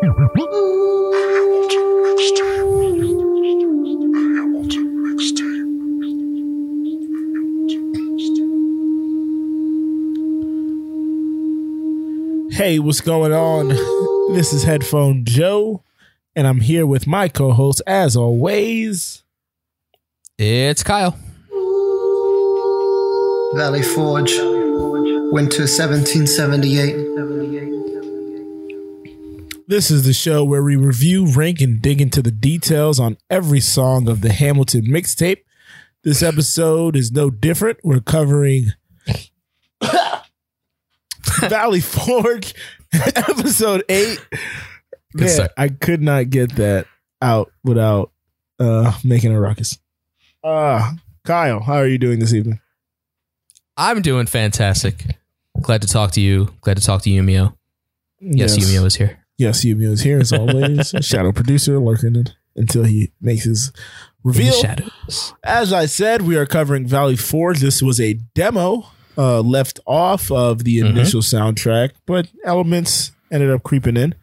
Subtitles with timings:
[0.00, 0.06] Hey,
[12.78, 13.70] what's going on?
[14.34, 15.82] This is Headphone Joe,
[16.36, 19.24] and I'm here with my co host, as always.
[20.38, 21.18] It's Kyle.
[23.56, 24.36] Valley Forge,
[25.32, 27.37] winter 1778.
[29.68, 33.60] This is the show where we review, rank, and dig into the details on every
[33.60, 35.42] song of the Hamilton mixtape.
[36.02, 37.78] This episode is no different.
[37.84, 38.72] We're covering
[41.40, 42.54] Valley Forge,
[42.94, 44.26] episode eight.
[45.12, 45.48] Man.
[45.58, 46.86] I could not get that
[47.20, 48.10] out without
[48.58, 49.78] uh, making a ruckus.
[50.42, 50.92] Uh,
[51.26, 52.58] Kyle, how are you doing this evening?
[53.76, 55.18] I'm doing fantastic.
[55.60, 56.54] Glad to talk to you.
[56.62, 57.54] Glad to talk to Yumio.
[58.18, 59.22] Yes, Yumio is here.
[59.38, 60.92] Yes, Yumio is here as always.
[61.00, 63.72] Shadow producer lurking until he makes his
[64.24, 64.52] reveal.
[64.52, 65.32] shadows.
[65.44, 67.60] As I said, we are covering Valley Forge.
[67.60, 70.90] This was a demo uh, left off of the Mhm.
[70.90, 74.14] initial soundtrack, but elements ended up creeping in.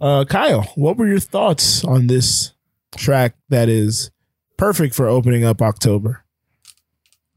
[0.00, 2.52] Uh, Kyle, what were your thoughts on this
[2.96, 4.10] track that is
[4.56, 6.24] perfect for opening up October?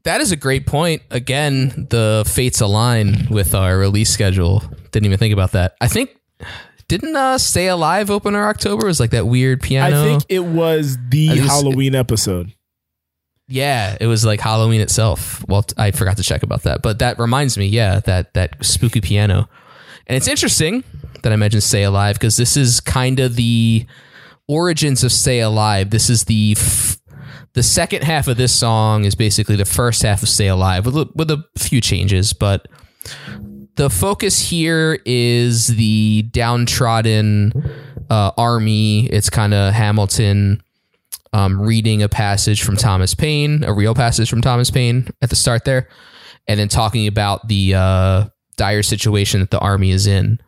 [0.04, 1.02] That is a great point.
[1.10, 4.62] Again, the fates align with our release schedule.
[4.92, 5.74] Didn't even think about that.
[5.80, 6.10] I think
[6.88, 8.86] didn't uh, Stay Alive open our October?
[8.86, 10.00] It was like that weird piano.
[10.00, 12.54] I think it was the it's- Halloween episode.
[13.46, 15.44] yeah, it was like Halloween itself.
[15.48, 17.66] Well, I forgot to check about that, but that reminds me.
[17.66, 19.48] Yeah, that that spooky piano,
[20.06, 20.84] and it's interesting
[21.22, 23.86] that I mentioned Stay Alive because this is kind of the
[24.46, 25.90] origins of Stay Alive.
[25.90, 26.98] This is the f-
[27.54, 31.10] the second half of this song is basically the first half of Stay Alive with
[31.14, 32.66] with a few changes, but
[33.78, 37.52] the focus here is the downtrodden
[38.10, 39.06] uh, army.
[39.06, 40.64] It's kind of Hamilton
[41.32, 45.36] um, reading a passage from Thomas Paine, a real passage from Thomas Paine at the
[45.36, 45.88] start there,
[46.48, 48.24] and then talking about the uh,
[48.56, 50.40] dire situation that the army is in,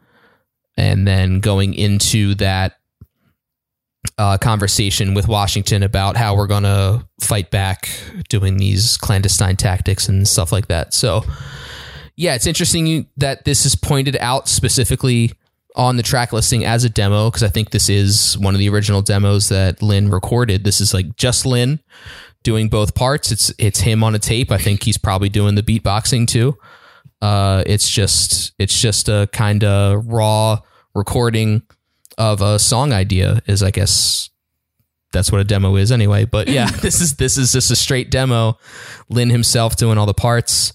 [0.77, 2.79] and then going into that
[4.19, 7.89] uh, conversation with Washington about how we're going to fight back
[8.29, 10.93] doing these clandestine tactics and stuff like that.
[10.93, 11.25] So,
[12.21, 15.33] yeah, it's interesting that this is pointed out specifically
[15.75, 18.69] on the track listing as a demo because I think this is one of the
[18.69, 20.63] original demos that Lynn recorded.
[20.63, 21.81] This is like just Lynn
[22.43, 23.33] doing both parts.
[23.33, 24.53] It's it's him on a tape.
[24.53, 26.59] I think he's probably doing the beatboxing too.
[27.23, 30.59] Uh, it's just it's just a kind of raw
[30.95, 31.63] recording
[32.19, 33.41] of a song idea.
[33.47, 34.29] Is I guess
[35.11, 36.27] that's what a demo is anyway.
[36.27, 38.59] But yeah, this is this is just a straight demo.
[39.09, 40.75] Lynn himself doing all the parts.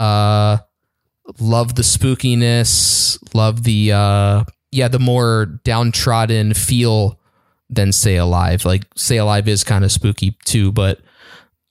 [0.00, 0.58] Uh,
[1.38, 3.18] love the spookiness.
[3.34, 7.18] Love the uh, yeah, the more downtrodden feel
[7.68, 8.64] than Stay Alive.
[8.64, 11.00] Like Stay Alive is kind of spooky too, but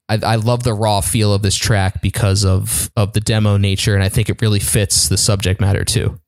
[0.09, 3.95] I, I love the raw feel of this track because of of the demo nature,
[3.95, 6.19] and I think it really fits the subject matter too.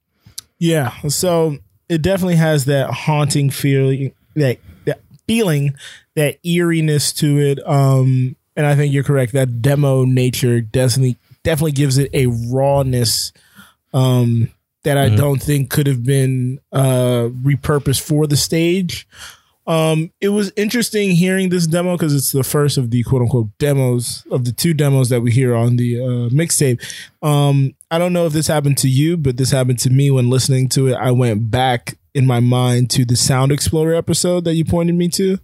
[0.60, 1.58] Yeah, so
[1.90, 5.76] it definitely has that haunting feeling, that that feeling,
[6.16, 7.60] that eeriness to it.
[7.68, 9.34] Um, and I think you're correct.
[9.34, 13.32] That demo nature definitely definitely gives it a rawness
[13.94, 14.50] um,
[14.84, 19.08] that I don't think could have been uh, repurposed for the stage.
[19.66, 23.48] Um, it was interesting hearing this demo because it's the first of the quote unquote
[23.60, 26.82] demos of the two demos that we hear on the uh, mixtape.
[27.26, 30.30] Um, I don't know if this happened to you, but this happened to me when
[30.30, 30.96] listening to it.
[30.96, 35.08] I went back in my mind to the Song Exploder episode that you pointed me
[35.10, 35.40] to.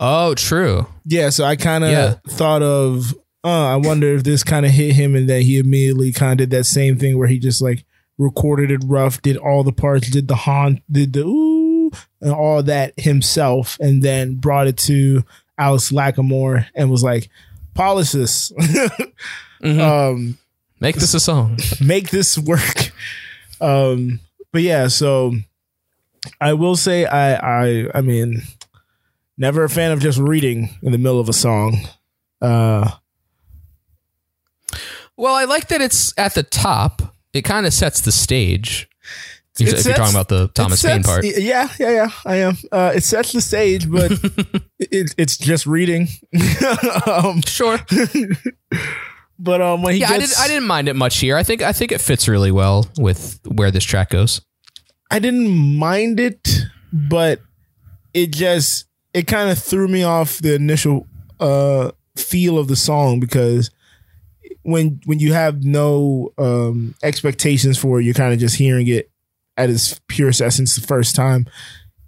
[0.00, 0.86] Oh, true.
[1.04, 2.14] Yeah, so I kind of Yeah.
[2.30, 3.14] thought of,
[3.44, 6.38] uh, I wonder if this kind of hit him and that he immediately kind of
[6.48, 7.84] did that same thing where he just like
[8.18, 12.62] recorded it rough, did all the parts, did the haunt, did the ooh, and all
[12.62, 15.24] that himself, and then brought it to
[15.58, 17.28] Alex Lacamoire and was like,
[17.74, 18.52] polish this,
[19.62, 19.80] Mhm.
[19.80, 20.38] um,
[20.80, 21.58] Make this a song.
[21.80, 22.92] make this work.
[23.60, 24.18] Um,
[24.52, 25.32] but yeah, so
[26.40, 28.42] I will say I I I mean,
[29.38, 31.78] never a fan of just reading in the middle of a song.
[32.40, 32.90] Uh,
[35.16, 37.14] Well, I like that it's at the top.
[37.32, 38.88] It kind of sets the stage.
[39.60, 41.24] If you're talking about the Thomas it Paine part.
[41.24, 42.10] Yeah, yeah, yeah.
[42.24, 42.56] I am.
[42.70, 44.10] Uh, it sets the stage, but
[44.78, 46.08] it, it's just reading.
[47.06, 47.78] um, Sure.
[49.38, 51.36] but um, when he Yeah, I, did, I didn't mind it much here.
[51.36, 54.40] I think I think it fits really well with where this track goes.
[55.10, 56.48] I didn't mind it,
[56.90, 57.40] but
[58.14, 61.06] it just it kind of threw me off the initial
[61.40, 63.70] uh feel of the song because
[64.62, 69.10] when when you have no um expectations for it, you're kind of just hearing it
[69.56, 71.46] at its purest essence the first time,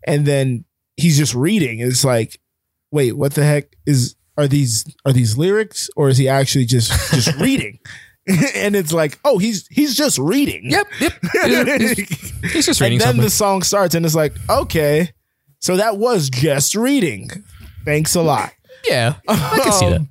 [0.06, 0.64] and then
[0.96, 1.80] he's just reading.
[1.80, 2.40] It's like,
[2.90, 6.90] wait, what the heck is are these are these lyrics or is he actually just
[7.12, 7.78] just reading?
[8.54, 10.70] and it's like, oh, he's he's just reading.
[10.70, 11.12] Yep, yep.
[11.78, 13.24] He's, he's just reading and then something.
[13.24, 15.10] the song starts, and it's like, okay,
[15.58, 17.28] so that was just reading.
[17.84, 18.50] Thanks a lot.
[18.88, 20.06] yeah, I can see that.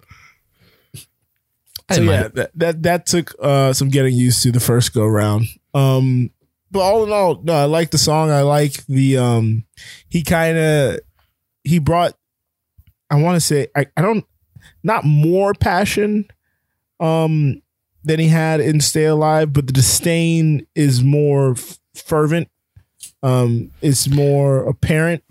[1.90, 5.06] I so yeah, that, that that took uh, some getting used to the first go
[5.06, 5.46] round.
[5.74, 6.32] Um,
[6.72, 8.32] but all in all, no, I like the song.
[8.32, 9.66] I like the um,
[10.10, 11.00] he kind of
[11.64, 12.16] he brought.
[13.10, 14.26] I want to say I, I don't
[14.84, 16.26] not more passion
[17.00, 17.62] um
[18.04, 22.50] than he had in Stay Alive, but the disdain is more f- fervent.
[23.22, 25.24] Um, it's more apparent.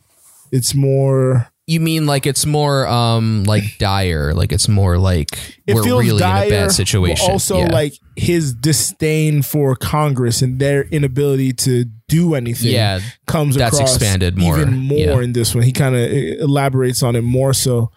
[0.50, 1.51] It's more.
[1.67, 5.29] You mean like it's more um like dire, like it's more like
[5.67, 7.31] It we're feels really dire, in a bad situation.
[7.31, 7.67] Also, Yeah.
[7.73, 12.73] like his disdain for Congress and their inability to do anything.
[12.73, 12.99] Yeah,
[13.29, 15.20] comes that's across expanded more, even more yeah.
[15.20, 15.62] in this one.
[15.62, 17.91] He kind of elaborates on it more so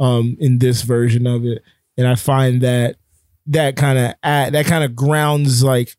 [0.00, 1.62] um, in this version of it,
[1.98, 2.96] and I find that
[3.46, 5.94] that kind of that kind of grounds like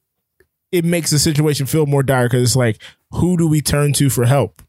[0.71, 2.81] it makes the situation feel more dire because it's like
[3.11, 4.61] who do we turn to for help?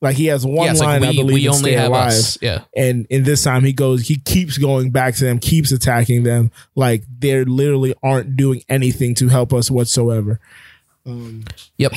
[0.00, 2.08] Like he has one yeah, line like I we, believe we only have Alive.
[2.08, 2.38] us.
[2.42, 2.64] Yeah.
[2.76, 6.50] And in this time, he goes, he keeps going back to them, keeps attacking them,
[6.74, 10.40] like they literally aren't doing anything to help us whatsoever.
[11.78, 11.92] Yep.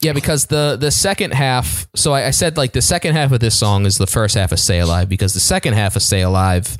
[0.00, 1.88] Yeah, because the the second half.
[1.94, 4.52] So I, I said like the second half of this song is the first half
[4.52, 6.76] of "Stay Alive" because the second half of "Stay Alive"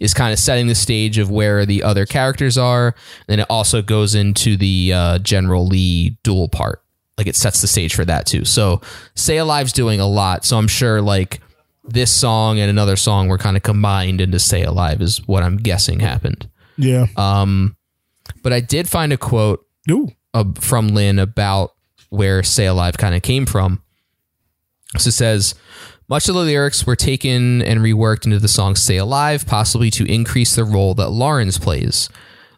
[0.00, 2.94] is kind of setting the stage of where the other characters are.
[3.28, 6.82] And it also goes into the uh, General Lee duel part.
[7.16, 8.44] Like it sets the stage for that too.
[8.44, 8.80] So
[9.14, 10.44] "Stay Alive's doing a lot.
[10.44, 11.40] So I'm sure like
[11.84, 15.56] this song and another song were kind of combined into "Stay Alive" is what I'm
[15.56, 16.48] guessing happened.
[16.76, 17.06] Yeah.
[17.16, 17.76] Um,
[18.42, 19.64] but I did find a quote
[20.32, 21.74] uh, from Lynn about
[22.08, 23.82] where Stay Alive kind of came from.
[24.98, 25.54] So it says,
[26.08, 30.04] much of the lyrics were taken and reworked into the song Stay Alive, possibly to
[30.10, 32.08] increase the role that Lawrence plays.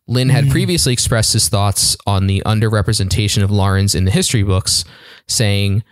[0.09, 0.51] Lynn had mm.
[0.51, 4.85] previously expressed his thoughts on the underrepresentation of Lawrence in the history books,
[5.27, 5.83] saying,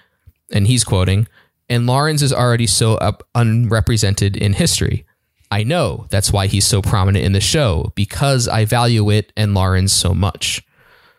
[0.53, 1.27] and he's quoting,
[1.69, 5.05] and Lawrence is already so up unrepresented in history.
[5.51, 9.55] I know that's why he's so prominent in the show because I value it and
[9.55, 10.63] Lawrence so much.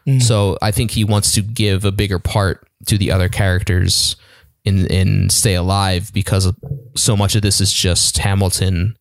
[0.07, 0.21] Mm.
[0.21, 4.15] So I think he wants to give a bigger part to the other characters
[4.63, 6.51] in in Stay Alive because
[6.95, 8.97] so much of this is just Hamilton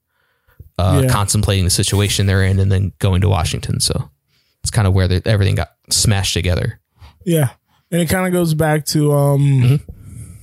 [0.79, 1.11] uh, Yeah.
[1.11, 3.81] contemplating the situation they're in and then going to Washington.
[3.81, 4.11] So
[4.62, 6.81] it's kind of where the, everything got smashed together.
[7.25, 7.50] Yeah.
[7.91, 9.81] And it kind of goes back to um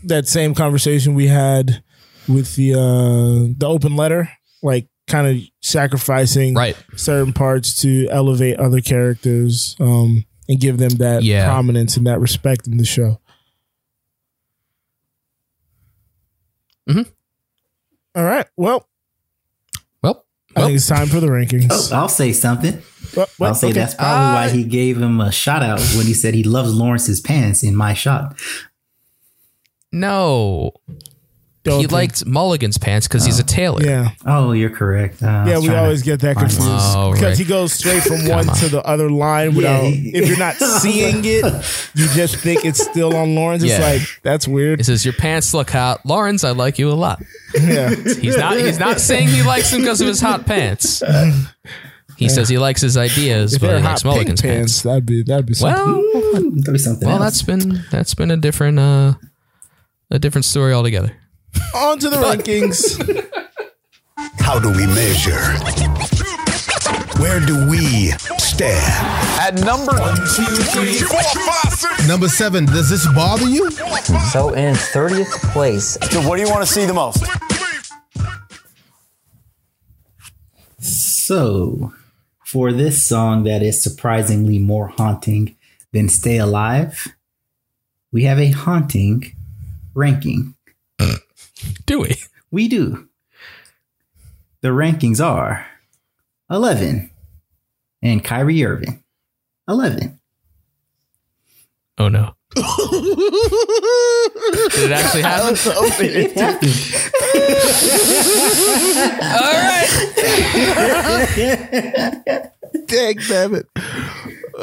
[0.05, 1.83] that same conversation we had
[2.27, 4.29] with the uh the open letter,
[4.63, 6.77] like kind of sacrificing Right.
[6.95, 11.45] certain parts to elevate other characters um and give them that Yeah.
[11.47, 13.19] prominence and that respect in the show.
[16.89, 17.05] Mhm.
[18.15, 18.47] All right.
[18.57, 18.87] Well, Well, I well
[20.71, 21.67] think it's time for the rankings.
[21.69, 22.81] Oh, I'll say something.
[23.13, 23.79] What- what- I'll say okay.
[23.79, 26.73] that's probably why uh, he gave him a shout out when he said he loves
[26.73, 28.39] Lawrence's pants in my shot.
[29.91, 30.71] no.
[31.63, 33.83] Don't he think- liked Mulligan's pants because he's a tailor.
[33.83, 34.09] Yeah.
[34.25, 35.21] Oh, you're correct.
[35.21, 37.37] Uh, I Yeah, was we trying to always get that find- confused Oh, because right.
[37.37, 38.55] he goes straight from one on.
[38.57, 39.83] to the other line without.
[39.83, 41.43] he- if you're not seeing it,
[41.93, 43.61] you just think it's still on Lawrence.
[43.63, 44.79] It's like that's weird.
[44.79, 46.43] He says, "Your pants look hot, Lawrence.
[46.43, 47.21] I like you a lot."
[47.53, 48.57] Yeah, He's not.
[48.57, 51.03] He's not saying he likes him because of his hot pants.
[52.17, 54.57] He says he likes his ideas, if but they're he hot likes pink Mulligan's pants,
[54.73, 54.81] pants.
[54.83, 55.85] that'd be that'd be something.
[55.85, 57.41] Well, That'd be something well, else.
[57.41, 59.13] that's been that's been a different uh
[60.09, 61.15] a different story altogether.
[61.75, 62.97] On to the rankings.
[64.39, 65.41] How do we measure?
[67.19, 68.81] Where do we stand?
[69.39, 69.93] At number
[72.07, 73.69] Number seven, does this bother you?
[74.31, 77.23] So in 30th place, So what do you want to see the most?
[80.79, 81.93] So,
[82.43, 85.55] for this song that is surprisingly more haunting
[85.93, 87.07] than Stay Alive,
[88.11, 89.33] we have a haunting
[89.93, 90.55] ranking.
[91.85, 92.15] Do we?
[92.51, 93.07] We do.
[94.61, 95.65] The rankings are
[96.49, 97.11] 11
[98.01, 99.03] and Kyrie Irving.
[99.67, 100.19] 11.
[101.97, 102.35] Oh no!
[102.55, 102.63] Did
[104.75, 105.55] it actually happen?
[105.99, 106.73] It happened.
[109.37, 109.53] All
[112.33, 112.51] right.
[112.87, 113.67] Dang, damn it!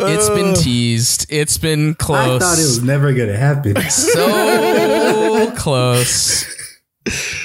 [0.01, 0.55] It's been uh.
[0.55, 1.27] teased.
[1.31, 2.43] It's been close.
[2.43, 3.77] I thought it was never going to happen.
[3.91, 6.47] so close.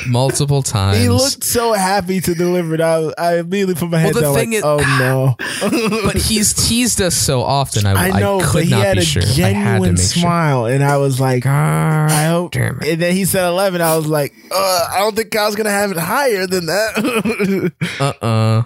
[0.07, 0.97] Multiple times.
[0.97, 2.81] He looked so happy to deliver it.
[2.81, 5.35] I, I immediately put my head the down thing like, is- oh no.
[6.05, 7.85] but he's teased us so often.
[7.85, 9.21] I, I know, I but he not had a sure.
[9.21, 10.21] I genuine make sure.
[10.21, 12.55] smile, and I was like, I hope.
[12.55, 13.81] And then he said eleven.
[13.81, 17.71] I was like, uh, I don't think Kyle's gonna have it higher than that.
[17.99, 18.63] Uh-uh.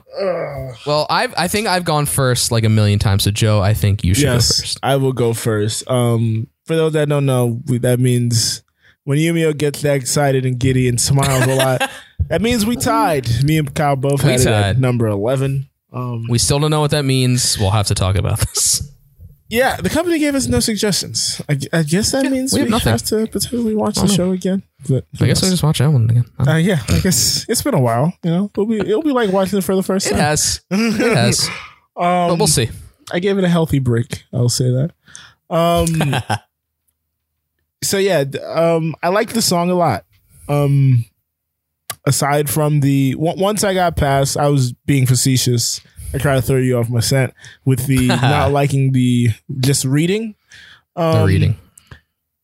[0.85, 3.23] Well, I've I think I've gone first like a million times.
[3.23, 4.79] So Joe, I think you should go first.
[4.83, 5.89] I will go first.
[5.89, 8.63] Um, for those that don't know, we, that means
[9.07, 11.89] when Yumio gets that excited and giddy and smiles a lot,
[12.27, 13.25] that means we tied.
[13.45, 14.81] Me and Kyle both We had it at tied.
[14.81, 15.69] number eleven.
[15.93, 17.57] Um, We still don't know what that means.
[17.57, 18.91] We'll have to talk about this.
[19.49, 21.41] yeah, the company gave us no suggestions.
[21.47, 22.91] I, I guess that means we we, have nothing.
[22.91, 24.07] have to potentially watch the know.
[24.13, 24.63] show again.
[24.89, 25.53] But I guess we knows?
[25.53, 26.25] just watch that one again.
[26.45, 28.11] Uh, yeah, I guess it's been a while.
[28.23, 30.19] You know, it'll be it'll be like watching it for the first It time.
[30.19, 30.61] has.
[30.69, 31.47] It has.
[31.47, 31.55] Um,
[32.29, 32.69] But we'll see.
[33.13, 34.25] I gave it a healthy break.
[34.33, 34.91] I'll say that.
[35.49, 35.87] Um,
[37.83, 40.05] so yeah, um, I like the song a lot.
[40.49, 41.05] Um,
[42.05, 45.81] aside from the on- once I got past, I was being facetious.
[46.13, 47.33] I tried to throw you off my scent
[47.65, 49.29] with the not liking the
[49.59, 50.35] just reading.
[50.95, 51.57] Um, The reading.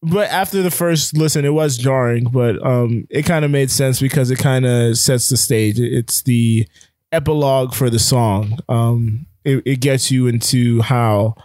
[0.01, 3.99] but after the first listen, it was jarring, but um, it kind of made sense
[4.01, 5.79] because it kind of sets the stage.
[5.79, 6.67] It's the
[7.11, 8.59] epilogue for the song.
[8.67, 11.35] Um, it, it gets you into how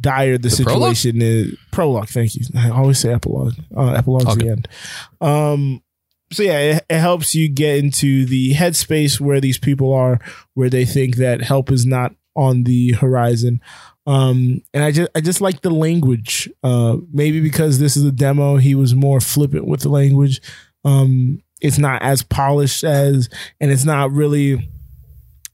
[0.00, 0.96] dire the, prologue?
[0.96, 1.56] situation is.
[1.72, 2.42] Prologue, thank you.
[2.56, 3.54] I always say epilogue.
[3.76, 4.44] Uh, epilogue's Okay.
[4.46, 4.68] the end.
[5.20, 5.82] Um,
[6.32, 10.18] so yeah, it, it helps you get into the headspace where these people are,
[10.54, 13.60] where they think that help is not on the horizon.
[14.06, 16.50] Um, and I just I just like the language.
[16.62, 20.40] Uh, maybe because this is a demo, he was more flippant with the language.
[20.84, 23.28] Um, it's not as polished as,
[23.60, 24.68] and it's not really.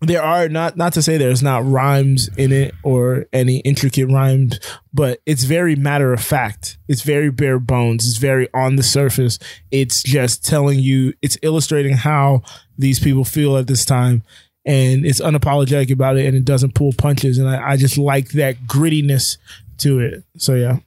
[0.02, 4.58] There are not not to say there's not rhymes in it or any intricate rhymes,
[4.94, 6.78] but it's very matter of fact.
[6.88, 8.08] It's very bare bones.
[8.08, 9.38] It's very on the surface.
[9.70, 11.12] It's just telling you.
[11.20, 12.42] It's illustrating how
[12.78, 14.22] these people feel at this time
[14.64, 18.30] and it's unapologetic about it and it doesn't pull punches and I, I just like
[18.32, 19.38] that grittiness
[19.78, 20.78] to it so yeah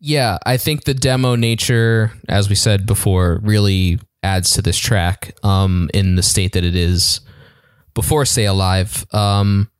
[0.00, 5.34] Yeah, I think the demo nature, as we said before, really adds to this track
[5.42, 7.20] um, in the state that it is
[7.94, 9.06] before Stay Alive.
[9.12, 9.70] Um,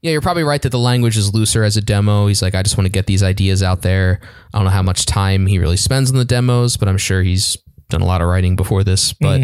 [0.00, 2.26] yeah, you're probably right that the language is looser as a demo.
[2.26, 4.20] He's like, I just want to get these ideas out there.
[4.52, 7.22] I don't know how much time he really spends on the demos, but I'm sure
[7.22, 7.56] he's
[7.88, 9.12] done a lot of writing before this.
[9.12, 9.40] But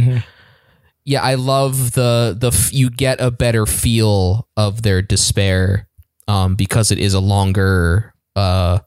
[1.05, 5.89] yeah, I love the the f- you get a better feel of their despair
[6.27, 8.81] um, because it is a longer uh,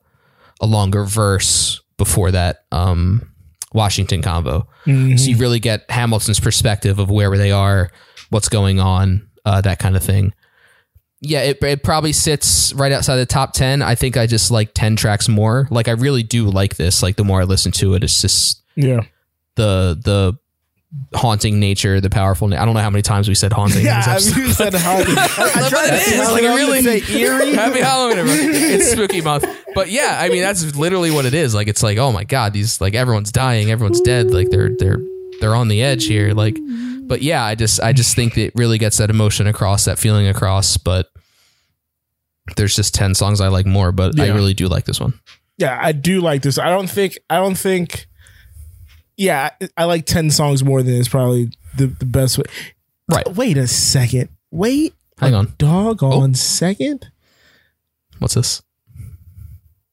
[0.59, 3.30] a longer verse before that um,
[3.73, 4.65] Washington convo.
[5.17, 7.91] So you really get Hamilton's perspective of where they are,
[8.29, 10.33] what's going on, uh, that kind of thing.
[11.21, 13.83] Yeah, it, it probably sits right outside the top 10.
[13.83, 15.67] I think I just like 10 tracks more.
[15.69, 17.03] Like, I really do like this.
[17.03, 19.01] Like, the more I listen to it, it's just yeah
[19.55, 20.37] the the
[21.13, 22.47] haunting nature, the powerful.
[22.47, 23.85] Na- I don't know how many times we said haunting.
[23.85, 24.35] yeah I episode.
[24.37, 25.11] mean, you said hard I,
[25.65, 28.53] I tried to It is, like, it long to really- say eerie Happy Halloween, everyone.
[28.53, 29.45] It's spooky month.
[29.73, 31.55] But yeah, I mean that's literally what it is.
[31.55, 34.31] Like it's like, oh my god, these like everyone's dying, everyone's dead.
[34.31, 34.99] Like they're they're
[35.39, 36.33] they're on the edge here.
[36.33, 36.57] Like
[37.07, 40.27] but yeah, I just I just think it really gets that emotion across, that feeling
[40.27, 40.75] across.
[40.75, 41.07] But
[42.57, 45.13] there's just ten songs I like more, but I really do like this one.
[45.57, 48.07] yeah I do like this I don't think I don't think
[49.17, 52.45] yeah I, I like 10 songs more than it's probably the, the best way
[53.09, 53.27] Right.
[53.35, 55.53] wait a second wait Hang a on.
[55.57, 56.21] dog Oh.
[56.21, 57.11] on second
[58.19, 58.61] What's this?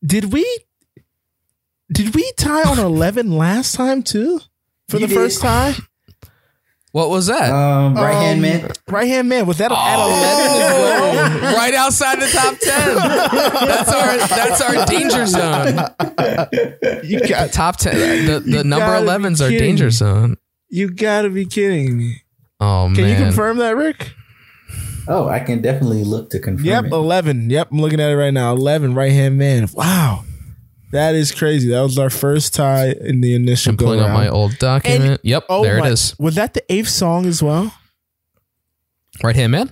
[0.04, 0.44] did we
[1.92, 4.40] did we tie on 11 last time too
[4.88, 5.74] for You the first time
[6.92, 7.52] What was that?
[7.52, 8.70] Um, right hand Um, man.
[8.88, 9.76] right hand man was that Oh.
[9.76, 12.94] at 11 as well right outside the top ten.
[13.68, 17.04] That's our that's our danger zone.
[17.04, 17.94] you got Top ten.
[18.26, 20.36] The, the number 11's our kidding danger zone.
[20.70, 22.22] You gotta be kidding me.
[22.60, 23.10] Oh Can man.
[23.18, 24.12] you confirm that, Rick?
[25.06, 26.92] Oh, I can definitely look to confirm Yep, it.
[26.92, 27.50] 11.
[27.50, 28.52] Yep, I'm looking at it right now.
[28.54, 29.66] 11, right hand man.
[29.72, 30.24] Wow.
[30.90, 31.68] That is crazy.
[31.68, 35.20] That was our first tie in the initial I'm pulling up my old document.
[35.22, 36.18] yep, Oh there my- it is.
[36.18, 37.72] Was that the eighth song as well?
[39.22, 39.70] Right hand man.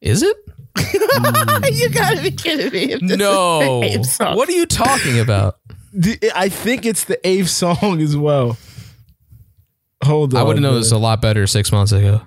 [0.00, 0.36] Is it?
[1.72, 2.86] you gotta be kidding me.
[3.08, 4.02] This No.
[4.02, 4.36] song.
[4.36, 5.58] What are you talking about?
[5.96, 8.56] The- I think it's the eighth song as well.
[10.02, 10.40] Hold on.
[10.40, 12.20] I would have known this a lot better six months ago.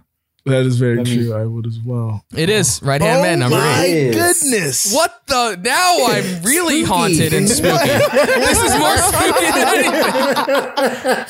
[0.50, 1.34] That is very Let me- true.
[1.34, 2.24] I would as well.
[2.36, 4.08] It is oh right hand oh man number oh my eight.
[4.08, 4.42] It is.
[4.44, 4.94] goodness.
[4.94, 5.60] What the?
[5.64, 7.88] Now I'm really haunted and spooky.
[7.88, 11.26] this is more spooky than anything.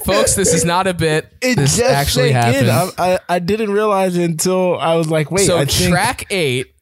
[0.04, 1.32] Folks, this is not a bit.
[1.40, 2.64] It this just actually sank in.
[2.66, 2.94] happened.
[2.98, 6.26] I, I, I didn't realize it until I was like, wait, so I think track
[6.30, 6.74] eight,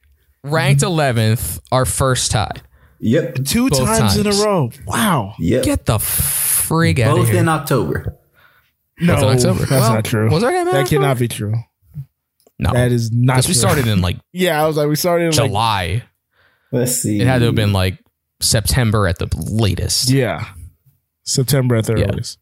[0.42, 2.52] ranked eleventh, our first tie.
[3.00, 3.44] Yep.
[3.44, 4.44] two both times, in a times.
[4.44, 4.70] row.
[4.86, 5.34] Wow.
[5.38, 5.62] Yep.
[5.64, 7.38] Get the f- frig out of Both here.
[7.40, 8.17] in October.
[9.00, 9.58] No, Both in October.
[9.60, 10.30] that's Well, not true.
[10.30, 11.54] was our game in that cannot be true.
[12.58, 13.50] no, That is not because true.
[13.50, 16.02] we started in like Yeah, I was like, we started in like, July.
[16.72, 17.20] Let's see.
[17.20, 17.98] It had to have been like
[18.40, 20.10] September at the latest.
[20.10, 20.44] yeah,
[21.24, 22.06] September at the Yeah.
[22.08, 22.38] earliest.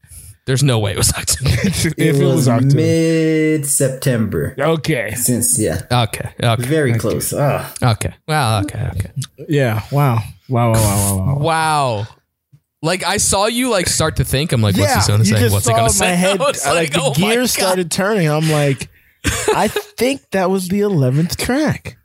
[0.46, 1.50] There's no way it was October.
[1.64, 2.76] if It, it was, was, October.
[2.76, 4.54] mid September.
[4.58, 5.12] okay.
[5.16, 7.32] Since yeah, okay, okay, very close.
[7.32, 8.14] Ah, okay.
[8.28, 9.10] Well, okay, okay.
[9.48, 9.82] Yeah.
[9.90, 10.20] Wow.
[10.48, 10.72] Wow.
[10.72, 10.72] Wow.
[10.72, 11.16] Wow.
[11.16, 11.26] Wow.
[11.26, 11.38] wow.
[11.40, 12.06] Wow.
[12.86, 14.52] Like I saw you like start to think.
[14.52, 15.48] I'm like, what's yeah, he going to you say?
[15.50, 16.06] What's he gonna say?
[16.06, 18.28] my head, uh, like, the oh gears started turning.
[18.28, 18.88] I'm like,
[19.24, 21.98] I think that was the eleventh track.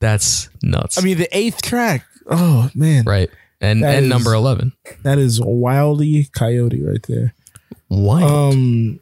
[0.00, 0.98] That's nuts.
[0.98, 2.04] I mean, the eighth track.
[2.30, 3.30] Oh man, right.
[3.60, 4.72] And That and is- number eleven.
[5.02, 7.34] that is wildly coyote right there.
[7.88, 8.22] What?
[8.22, 9.00] Um,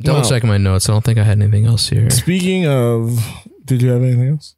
[0.00, 0.28] Double wow.
[0.28, 0.88] checking my notes.
[0.88, 2.10] I don't think I had anything else here.
[2.10, 3.18] speaking of,
[3.64, 4.56] did you have anything else?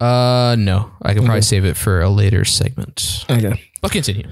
[0.00, 0.90] Uh, no.
[1.02, 3.24] I can probably save it for a later segment.
[3.30, 3.62] Okay.
[3.84, 4.26] But continue.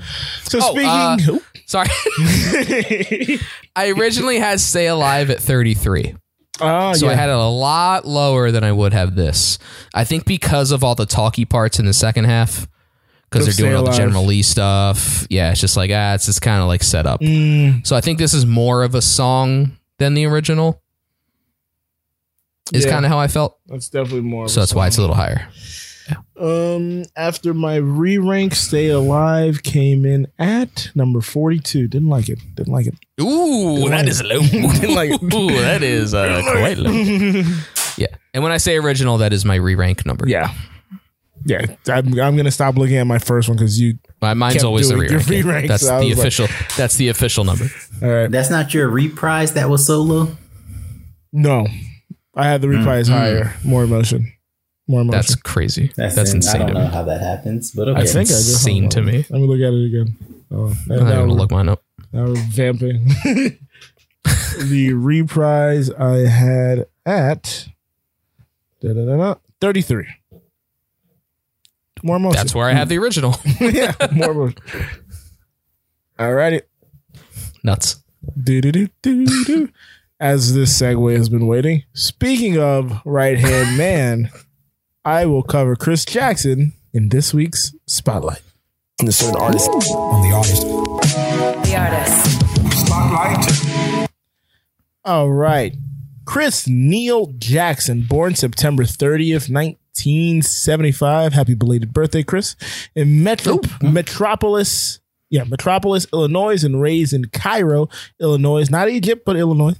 [0.44, 1.88] So Oh, speaking, uh, Sorry.
[3.76, 6.14] I originally had Stay Alive at 33.
[6.60, 9.58] oh So yeah, I had it a lot lower than I would have this.
[9.94, 12.66] I think because of all the talky parts in the second half,
[13.30, 15.26] because they're doing all the General Lee stuff.
[15.30, 17.20] Yeah, it's just like ah, it's just kind of like set up.
[17.20, 20.82] Mm, So I think this is more of a song than the original.
[22.72, 22.90] Is Yeah.
[22.92, 23.58] kind of how I felt.
[23.66, 24.44] that's definitely more.
[24.44, 25.48] of So that's why it's a little higher.
[26.42, 31.86] Um, after my re-rank, Stay Alive came in at number forty-two.
[31.86, 32.40] Didn't like it.
[32.56, 32.94] Didn't like it.
[33.20, 34.40] Ooh, that is low.
[34.42, 35.22] Didn't like it.
[35.22, 36.90] Ooh, that is uh, quite low.
[37.96, 40.26] Yeah, and when I say original, that is my re-rank number.
[40.28, 40.52] Yeah,
[41.44, 41.76] yeah.
[41.86, 43.98] I'm, I'm gonna stop looking at my first one because you.
[44.20, 45.28] My, mine's always the re-rank.
[45.28, 45.36] yeah.
[45.42, 46.46] re-rank, That's so the was like- official.
[46.76, 47.66] that's the official number.
[48.02, 48.30] All right.
[48.30, 49.52] that's not your reprise.
[49.54, 50.36] That was solo.
[51.32, 51.66] No,
[52.34, 53.54] I had the reprise higher.
[53.64, 54.32] More emotion.
[54.88, 55.18] More emotion.
[55.18, 55.92] That's crazy.
[55.96, 56.62] That's, in- insane.
[56.62, 56.80] I don't me.
[56.80, 58.00] know how that happens, but okay.
[58.00, 59.06] I think I just insane hold to on.
[59.06, 59.26] me.
[59.30, 60.16] Let me look at it again.
[60.50, 61.82] Oh, I'm now gonna look mine up.
[62.12, 63.06] now we're vamping.
[64.60, 67.68] the reprise I had at
[68.80, 70.06] da-da-da-da, 33.
[72.02, 72.36] More emotion.
[72.36, 73.36] That's where I have the original.
[73.60, 74.58] yeah, more emotion.
[76.18, 76.62] All righty.
[77.62, 78.02] Nuts.
[78.42, 79.68] Do-do-do-do-do.
[80.18, 81.84] As this segue has been waiting.
[81.94, 84.30] Speaking of right hand man,
[85.04, 88.42] I will cover Chris Jackson in this week's Spotlight.
[89.04, 90.62] A certain artist on the artist.
[90.62, 92.86] The artist.
[92.86, 94.08] Spotlight.
[95.04, 95.74] All right.
[96.24, 101.32] Chris Neil Jackson, born September 30th, 1975.
[101.32, 102.54] Happy belated birthday, Chris.
[102.94, 105.00] In Metro Metropolis,
[105.32, 107.88] yeah, Metropolis, Illinois, and raised in Cairo,
[108.20, 109.72] Illinois, not Egypt, but Illinois,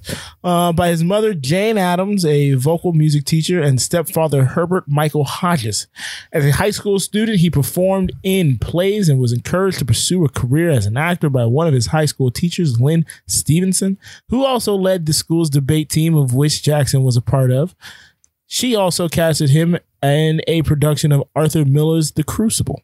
[0.43, 5.85] uh, by his mother, Jane Adams, a vocal music teacher, and stepfather, Herbert Michael Hodges.
[6.31, 10.29] As a high school student, he performed in plays and was encouraged to pursue a
[10.29, 14.73] career as an actor by one of his high school teachers, Lynn Stevenson, who also
[14.73, 17.75] led the school's debate team, of which Jackson was a part of.
[18.47, 22.81] She also casted him in a production of Arthur Miller's The Crucible.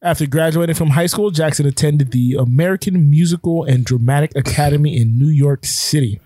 [0.00, 5.28] After graduating from high school, Jackson attended the American Musical and Dramatic Academy in New
[5.28, 6.20] York City.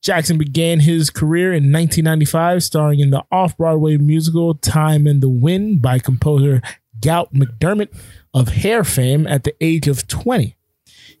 [0.00, 5.28] Jackson began his career in 1995, starring in the off Broadway musical Time in the
[5.28, 6.62] Wind by composer
[7.00, 7.88] Galt MacDermot
[8.32, 10.56] of Hair fame at the age of 20.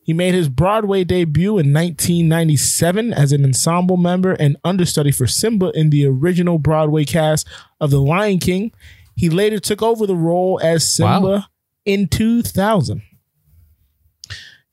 [0.02, 5.70] He made his Broadway debut in 1997 as an ensemble member and understudy for Simba
[5.74, 7.46] in the original Broadway cast
[7.80, 8.72] of The Lion King.
[9.16, 11.44] He later took over the role as Simba Wow.
[11.84, 13.02] In 2000.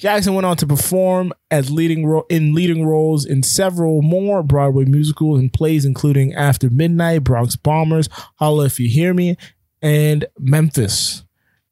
[0.02, 4.86] Jackson went on to perform as leading ro- in leading roles in several more Broadway
[4.86, 9.38] musicals and plays, including After Midnight, Bronx Bombers, Holla If You Hear Me,
[9.80, 11.24] and Memphis.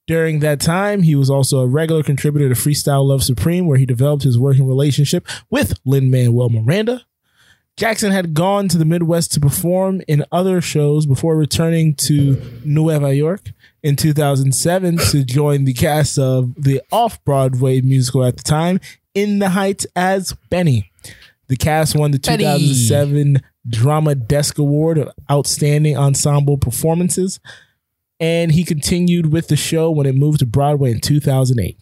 [0.06, 3.86] During that time, he was also a regular contributor to Freestyle Love Supreme, where he
[3.86, 7.06] developed his working relationship with Lin Manuel Miranda.
[7.79, 13.15] Jackson had gone to the Midwest to perform in other shows before returning to Nueva
[13.15, 18.81] York in 2007 to join the cast of the off Broadway musical at the time,
[19.13, 20.91] In the Heights as Benny.
[21.47, 22.43] The cast won the Benny.
[22.43, 27.39] 2007 Drama Desk Award of Outstanding Ensemble Performances,
[28.19, 31.77] and he continued with the show when it moved to Broadway in 2008.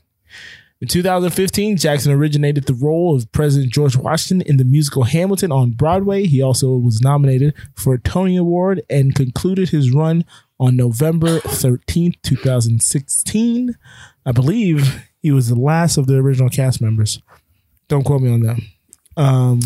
[0.80, 5.72] In 2015, Jackson originated the role of President George Washington in the musical Hamilton on
[5.72, 6.26] Broadway.
[6.26, 10.24] He also was nominated for a Tony Award and concluded his run
[10.60, 13.76] on November 13th, 2016.
[14.26, 17.22] I believe he was the last of the original cast members.
[17.88, 18.58] Don't quote me on that.
[19.16, 19.60] Um,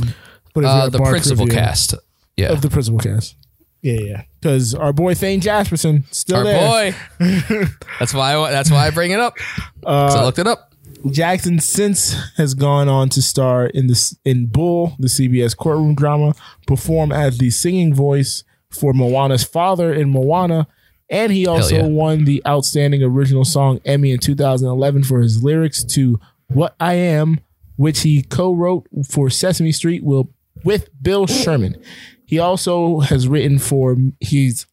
[0.54, 1.93] but Uh, the principal cast.
[2.38, 2.54] Yeah.
[2.54, 3.36] of the principal cast.
[3.82, 4.21] Yeah, yeah.
[4.39, 6.91] Because our boy Thayne Jasperson still Our there.
[7.19, 7.65] boy.
[8.00, 8.36] that's why.
[8.36, 9.36] I, that's why I bring it up.
[9.84, 10.70] 'Cause I looked it up.
[11.09, 16.33] Jackson since has gone on to star in this in Bull, the CBS courtroom drama,
[16.67, 20.67] perform as the singing voice for Moana's father in Moana,
[21.09, 21.87] and he also yeah.
[21.87, 27.39] won the Outstanding Original Song Emmy in 2011 for his lyrics to "What I Am,"
[27.75, 31.81] which he co-wrote for Sesame Street with Bill Sherman.
[32.25, 34.65] He also has written for he's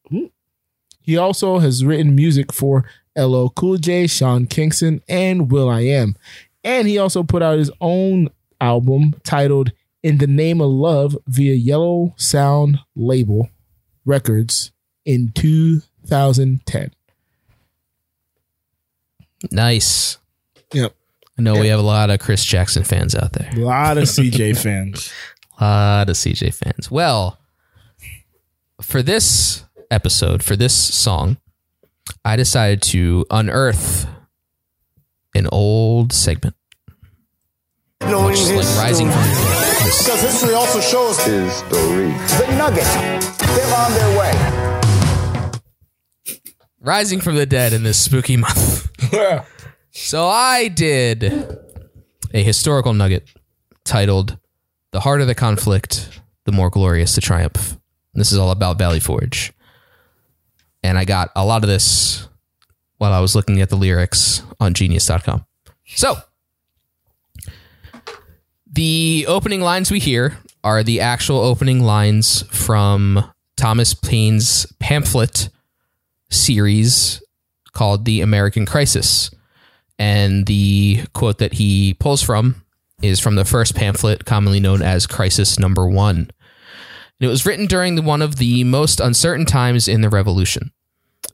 [1.01, 2.85] he also has written music for
[3.19, 6.17] LL Cool J, Sean Kingston, and will.i.am.
[6.65, 8.29] And he also put out his own
[8.61, 13.51] album titled In the Name of Love via Yellow Sound Label
[14.05, 14.73] Records
[15.05, 16.93] in 2010.
[19.51, 20.19] Nice.
[20.73, 20.95] Yep.
[21.39, 23.51] I know we have a lot of Chris Jackson fans out there.
[23.55, 25.13] A lot of CJ fans.
[25.61, 26.91] A lot of CJ fans.
[26.91, 27.39] Well,
[28.83, 31.37] for this episode, for this song,
[32.25, 34.07] I decided to unearth
[35.35, 36.55] an old segment.
[38.03, 39.85] Knowing Just like rising from the dead.
[39.85, 42.09] This- Because history also shows history.
[42.39, 42.95] The Nuggets,
[43.39, 44.33] they're on their way.
[46.81, 48.89] rising from the dead in this spooky month.
[49.91, 51.25] so I did
[52.33, 53.29] a historical nugget
[53.85, 54.39] titled
[54.93, 57.77] The Heart of the Conflict, the More Glorious the Triumph.
[58.15, 59.53] This is all about Valley Forge.
[60.83, 62.29] And I got a lot of this
[62.99, 65.45] while I was looking at the lyrics on genius.com.
[65.87, 66.17] So,
[68.71, 73.25] the opening lines we hear are the actual opening lines from
[73.57, 75.49] Thomas Paine's pamphlet
[76.31, 77.23] series
[77.73, 79.31] called The American Crisis.
[79.99, 82.65] And the quote that he pulls from
[83.03, 86.31] is from the first pamphlet, commonly known as Crisis Number One.
[87.21, 90.73] And it was written during the, one of the most uncertain times in the Revolution.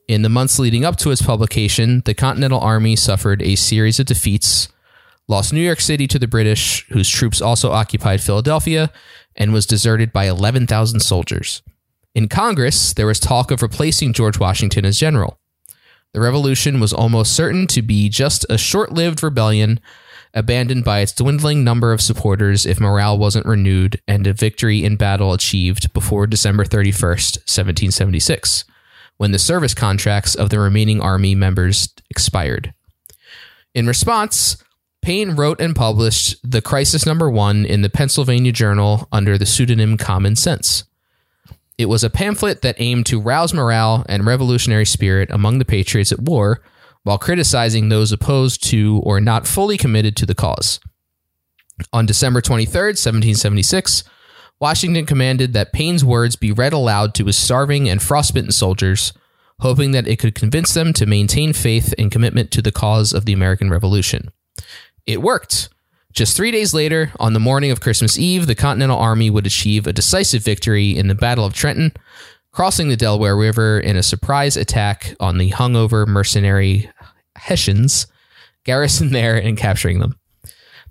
[0.07, 4.05] In the months leading up to its publication, the Continental Army suffered a series of
[4.05, 4.69] defeats,
[5.27, 8.91] lost New York City to the British, whose troops also occupied Philadelphia,
[9.35, 11.61] and was deserted by 11,000 soldiers.
[12.13, 15.39] In Congress, there was talk of replacing George Washington as general.
[16.13, 19.81] The revolution was almost certain to be just a short lived rebellion,
[20.35, 24.97] abandoned by its dwindling number of supporters if morale wasn't renewed, and a victory in
[24.97, 28.65] battle achieved before December 31st, 1776,
[29.17, 32.73] when the service contracts of the remaining army members expired.
[33.73, 34.57] In response,
[35.01, 39.97] Paine wrote and published The Crisis Number One in the Pennsylvania Journal under the pseudonym
[39.97, 40.83] Common Sense.
[41.77, 46.11] It was a pamphlet that aimed to rouse morale and revolutionary spirit among the patriots
[46.11, 46.61] at war
[47.05, 50.79] while criticizing those opposed to or not fully committed to the cause.
[51.93, 54.03] On December 23rd, 1776,
[54.59, 59.13] Washington commanded that Paine's words be read aloud to his starving and frostbitten soldiers,
[59.59, 63.25] hoping that it could convince them to maintain faith and commitment to the cause of
[63.25, 64.31] the American Revolution.
[65.05, 65.69] It worked.
[66.11, 69.85] Just three days later, on the morning of Christmas Eve, the Continental Army would achieve
[69.85, 71.91] a decisive victory in the Battle of Trenton,
[72.55, 76.89] crossing the Delaware River in a surprise attack on the hungover mercenary
[77.45, 78.07] Hessians
[78.63, 80.19] garrisoned there and capturing them.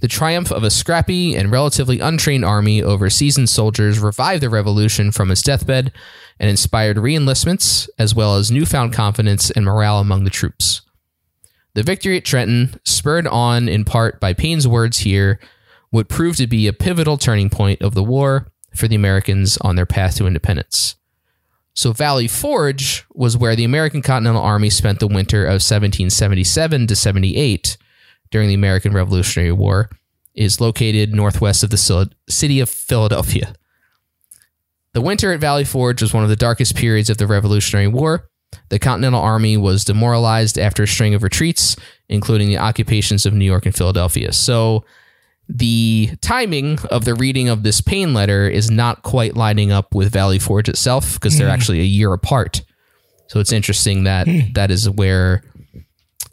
[0.01, 5.13] The triumph of a scrappy and relatively untrained army over seasoned soldiers revived the revolution
[5.13, 5.93] from its deathbed
[6.39, 10.83] and inspired reenlistments, as well as newfound confidence and morale among the troops.
[11.75, 15.41] The victory at Trenton, spurred on in part by Paine's words here,
[15.91, 19.77] would prove to be a pivotal turning point of the war for the Americans on
[19.77, 20.97] their path to independence.
[21.75, 26.97] So, Valley Forge was where the American Continental Army spent the winter of 1777 to
[26.97, 27.77] 78
[28.31, 29.91] during the American Revolutionary War,
[30.35, 33.55] is located northwest of the city of Philadelphia.
[34.93, 38.29] The winter at Valley Forge was one of the darkest periods of the Revolutionary War.
[38.69, 41.77] The Continental Army was demoralized after a string of retreats,
[42.09, 44.33] including the occupations of New York and Philadelphia.
[44.33, 44.85] So,
[45.49, 50.13] the timing of the reading of this Paine letter is not quite lining up with
[50.13, 52.63] Valley Forge itself because they're actually a year apart.
[53.29, 55.43] So it's interesting that that is where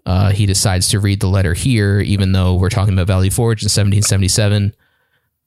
[0.06, 3.62] uh, he decides to read the letter here, even though we're talking about Valley Forge
[3.64, 4.74] in 1777.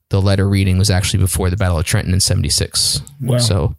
[0.09, 3.01] The letter reading was actually before the Battle of Trenton in 76.
[3.21, 3.37] Wow.
[3.39, 3.75] So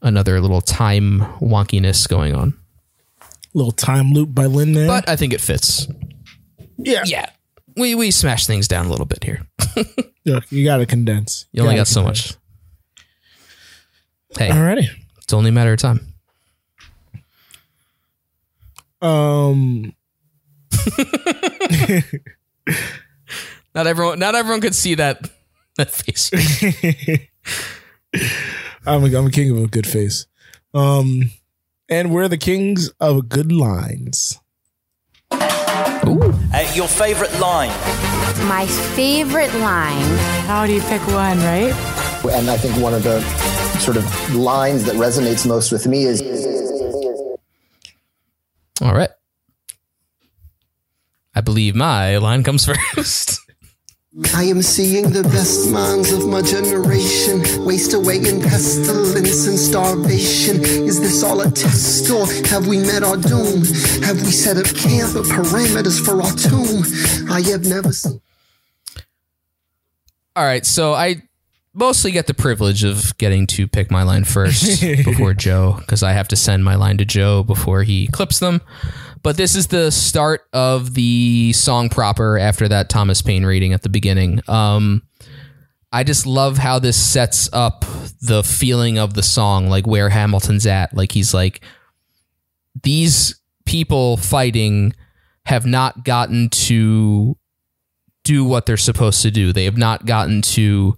[0.00, 2.54] another little time wonkiness going on.
[3.52, 4.86] Little time loop by Lin there.
[4.86, 5.88] But I think it fits.
[6.78, 7.02] yeah.
[7.04, 7.28] Yeah.
[7.80, 9.46] We, we smash things down a little bit here.
[10.26, 11.46] Look, you got to condense.
[11.52, 12.36] You only gotta so condense.
[14.28, 14.38] much.
[14.38, 14.88] Hey, Alrighty.
[15.22, 16.14] it's only a matter of time.
[19.02, 19.94] Um,
[23.74, 25.30] Not everyone not everyone could see that
[25.76, 26.30] that face.
[28.86, 30.26] I'm a, I'm a king of a good face.
[30.74, 31.30] Um,
[31.88, 34.39] and we're the kings of good lines.
[36.52, 37.70] Hey, your favorite line.
[38.48, 40.02] My favorite line.
[40.46, 41.72] How do you pick one, right?
[42.32, 43.20] And I think one of the
[43.78, 46.20] sort of lines that resonates most with me is
[48.82, 49.10] All right.
[51.34, 53.39] I believe my line comes first.
[54.34, 60.64] I am seeing the best minds of my generation waste away in pestilence and starvation.
[60.64, 63.62] Is this all a test or have we met our doom?
[64.02, 66.82] Have we set up camp or parameters for our tomb?
[67.30, 68.20] I have never seen.
[70.34, 71.22] All right, so I
[71.72, 76.14] mostly get the privilege of getting to pick my line first before Joe because I
[76.14, 78.60] have to send my line to Joe before he clips them.
[79.22, 83.82] But this is the start of the song proper after that Thomas Paine reading at
[83.82, 84.40] the beginning.
[84.48, 85.02] Um,
[85.92, 87.84] I just love how this sets up
[88.22, 90.94] the feeling of the song, like where Hamilton's at.
[90.94, 91.60] Like he's like,
[92.82, 94.94] these people fighting
[95.46, 97.36] have not gotten to
[98.24, 99.52] do what they're supposed to do.
[99.52, 100.96] They have not gotten to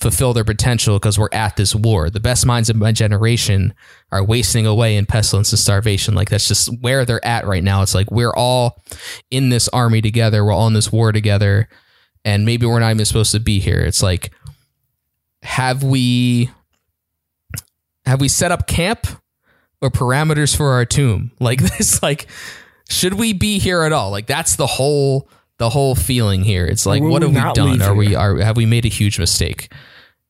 [0.00, 2.10] fulfill their potential because we're at this war.
[2.10, 3.74] The best minds of my generation
[4.10, 6.14] are wasting away in pestilence and starvation.
[6.14, 7.82] Like that's just where they're at right now.
[7.82, 8.82] It's like we're all
[9.30, 10.44] in this army together.
[10.44, 11.68] We're all in this war together.
[12.24, 13.80] And maybe we're not even supposed to be here.
[13.80, 14.32] It's like,
[15.42, 16.50] have we
[18.06, 19.06] have we set up camp
[19.80, 21.32] or parameters for our tomb?
[21.40, 22.26] Like this, like,
[22.88, 24.10] should we be here at all?
[24.10, 25.28] Like that's the whole
[25.64, 26.66] the whole feeling here.
[26.66, 27.70] It's like, Will what we have we not done?
[27.72, 28.18] leave Are we here?
[28.18, 29.72] are have we made a huge mistake?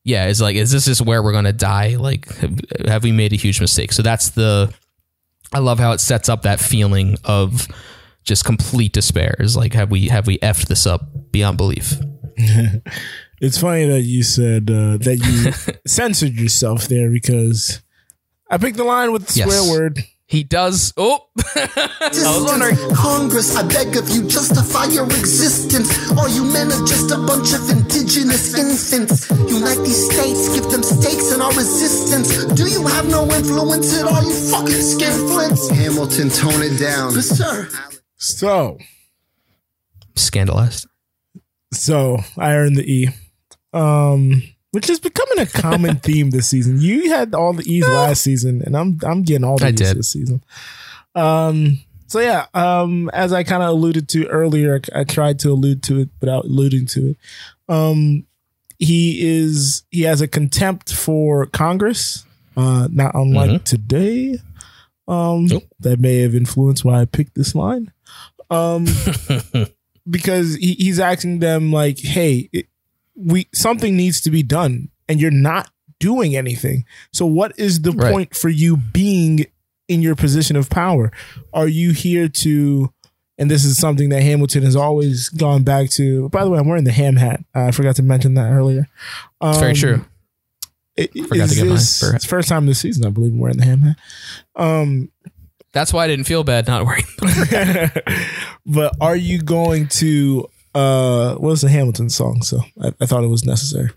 [0.05, 1.95] Yeah, it's like, is this just where we're gonna die?
[1.97, 3.91] Like, have, have we made a huge mistake?
[3.91, 4.73] So that's the.
[5.53, 7.67] I love how it sets up that feeling of
[8.23, 9.35] just complete despair.
[9.39, 11.95] Is like, have we have we effed this up beyond belief?
[13.41, 17.81] it's funny that you said uh, that you censored yourself there because
[18.49, 19.47] I picked the line with the Yes.
[19.53, 19.99] swear word.
[20.27, 20.91] He does.
[20.97, 21.19] Oh,
[21.55, 26.11] Distance, Congress, I beg of you, justify your existence.
[26.17, 29.29] All you men are just a bunch of indigenous infants.
[29.29, 32.45] Unite these states, give them stakes in our resistance.
[32.55, 35.69] Do you have no influence at all, you fucking skinflints?
[35.71, 37.13] Hamilton, tone it down.
[37.13, 37.69] Yes, sir.
[38.17, 38.79] So,
[40.15, 40.87] scandalized.
[41.71, 43.09] so I earned the E,
[43.73, 44.41] um,
[44.75, 46.79] which is becoming a common theme this season.
[46.81, 49.75] You had all the E's last season, and I'm I'm getting all the I E's
[49.75, 49.97] did.
[49.97, 50.43] this season.
[51.15, 55.49] Um, so yeah, um, as I kind of alluded to earlier, I, I tried to
[55.51, 57.17] allude to it without alluding to it.
[57.67, 58.25] Um,
[58.77, 62.25] he is he has a contempt for Congress,
[62.57, 63.63] uh, not unlike Mhm.
[63.63, 64.37] today.
[65.07, 65.47] Um,
[65.79, 67.91] that may have influenced why I picked this line.
[68.49, 68.85] Um,
[70.09, 72.67] because he, he's asking them like, "Hey, it,
[73.15, 76.85] we something needs to be done, and you're not doing anything.
[77.13, 78.11] So, what is the Right.
[78.11, 79.45] point for you being
[79.87, 81.11] in your position of power?
[81.53, 82.91] Are you here to?"
[83.37, 86.29] And this is something that Hamilton has always gone back to.
[86.29, 87.43] By the way, I'm wearing the ham hat.
[87.53, 88.87] I forgot to mention that earlier.
[89.41, 90.05] It's very Um, true.
[90.95, 91.75] it- Forgot to get mine.
[91.75, 93.97] this- For- It's first time this season, I believe, I'm wearing the ham hat.
[94.55, 95.09] Um,
[95.73, 97.03] That's why I didn't feel bad not wearing.
[98.65, 102.41] but are you going to uh what's the Hamilton song?
[102.43, 103.89] So I, I thought it was necessary.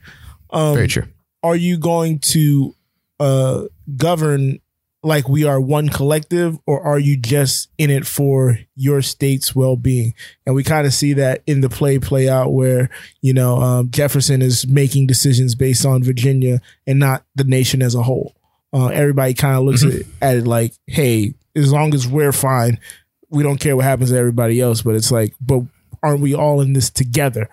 [0.50, 1.04] Um Very true.
[1.42, 2.74] Are you going to
[3.20, 3.64] uh
[3.96, 4.60] govern
[5.02, 10.12] like we are one collective or are you just in it for your state's well-being
[10.44, 13.90] and we kind of see that in the play play out where you know um,
[13.92, 18.34] jefferson is making decisions based on virginia and not the nation as a whole
[18.72, 20.00] uh, everybody kind of looks Mhm.
[20.20, 22.80] at, at it like hey as long as we're fine
[23.30, 25.60] we don't care what happens to everybody else but it's like but
[26.02, 27.48] aren't we all in this together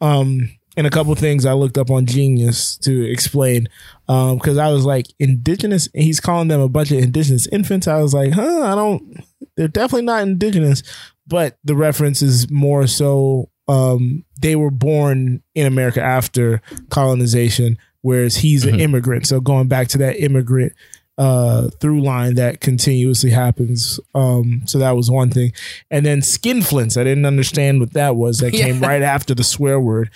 [0.00, 3.68] um and a couple of things I looked up on Genius to explain
[4.06, 5.88] because I was like indigenous.
[5.94, 7.86] He's calling them a bunch of indigenous infants.
[7.86, 9.22] I was like, huh, I don't.
[9.56, 10.82] They're definitely not indigenous,
[11.26, 18.36] but the reference is more so um, they were born in America after colonization, whereas
[18.36, 19.26] he's an immigrant.
[19.26, 20.72] So going back to that immigrant
[21.16, 24.00] uh through line that continuously happens.
[24.14, 25.52] Um so that was one thing.
[25.90, 28.38] And then skinflints i didn't understand what that was.
[28.38, 30.10] That came right after the swear word.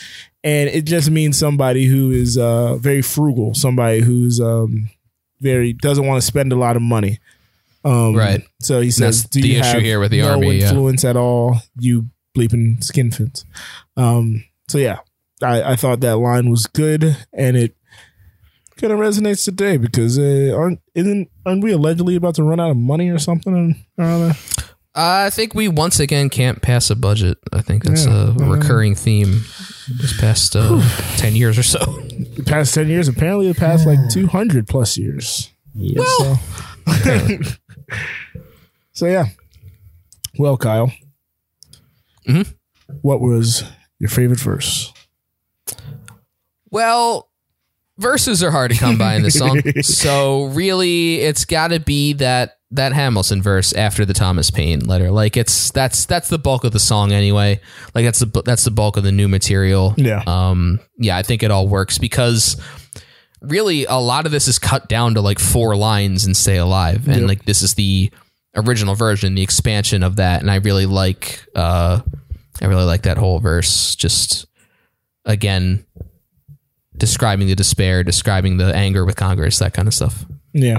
[0.44, 3.54] And it just means somebody who is uh very frugal.
[3.54, 4.90] Somebody who's um
[5.40, 7.18] very doesn't want to spend a lot of money.
[7.84, 8.42] Um Right.
[8.60, 10.68] so he says that's do the you issue have here with the no army, yeah.
[10.70, 11.58] influence at all?
[11.78, 13.44] You bleeping skinflints
[13.96, 14.98] um so yeah
[15.42, 17.74] i i thought that line was good and it
[18.78, 22.70] kind of resonates today because uh, aren't isn't aren't we allegedly about to run out
[22.70, 24.34] of money or something or other?
[24.94, 27.38] I think we once again can't pass a budget.
[27.52, 28.30] I think that's Yeah.
[28.30, 29.42] a recurring theme
[29.88, 30.82] this past uh,
[31.18, 31.78] 10 years or so.
[32.36, 35.50] The past ten years, apparently, the past like two hundred plus years.
[35.76, 36.36] So,
[38.92, 39.26] so yeah.
[40.38, 40.92] Well, Kyle,
[42.28, 42.54] Mhm.
[43.02, 43.64] what was
[43.98, 44.92] your favorite verse?
[46.70, 47.27] Well,
[47.98, 49.60] verses are hard to come by in this song.
[49.82, 55.10] so really it's got to be that that Hamilton verse after the Thomas Paine letter.
[55.10, 57.60] Like it's that's that's the bulk of the song anyway.
[57.94, 59.94] Like that's the that's the bulk of the new material.
[59.96, 60.22] Yeah.
[60.26, 62.60] Um yeah, I think it all works because
[63.40, 67.06] really a lot of this is cut down to like four lines and stay alive.
[67.08, 67.28] And Yep.
[67.28, 68.10] like this is the
[68.54, 72.00] original version, the expansion of that and I really like uh
[72.60, 74.46] I really like that whole verse just
[75.24, 75.86] again
[76.98, 80.24] describing the despair, describing the anger with Congress, that kind of stuff.
[80.52, 80.78] Yeah.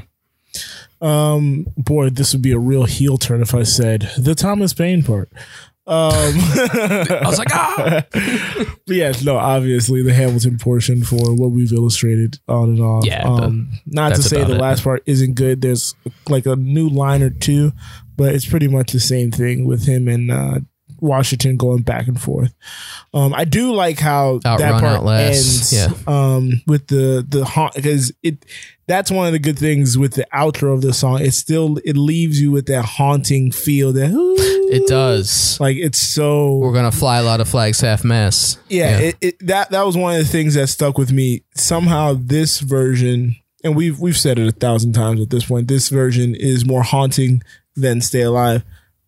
[1.02, 5.04] Um, boy, this would be a real heel turn if I said the Thomas Paine
[5.04, 5.30] part.
[5.88, 8.04] Um, I was like, ah.
[8.12, 13.06] but yeah, no, obviously the Hamilton portion for what we've illustrated on and off.
[13.06, 14.62] Yeah, Um, not to say the it.
[14.62, 15.62] last part isn't good.
[15.62, 15.96] There's
[16.28, 17.72] like a new line or two,
[18.18, 20.60] but it's pretty much the same thing with him and uh,
[21.02, 22.54] Washington going back and forth.
[23.14, 25.74] Um, I do like how that part ends.
[25.74, 25.90] yeah.
[26.08, 28.46] Um, with the the haunt because it
[28.88, 31.22] that's one of the good things with the outro of the song.
[31.22, 34.10] It still it leaves you with that haunting feel that
[34.72, 35.60] It does.
[35.60, 38.60] like it's so We're gonna fly a lot of flags half mast.
[38.68, 41.44] yeah, It, it, that that was one of the things that stuck with me.
[41.56, 45.68] Somehow, this version, and we've we've said it a thousand times at this point.
[45.68, 47.42] This version is more haunting
[47.76, 48.64] than Stay Alive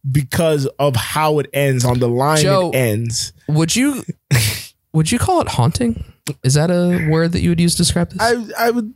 [0.10, 2.42] because of how it ends on the line.
[2.42, 3.34] Joe- it ends.
[3.48, 4.04] Would you
[4.94, 6.04] would you call it haunting?
[6.44, 8.22] Is that a word that you would use to describe this?
[8.22, 8.94] I I would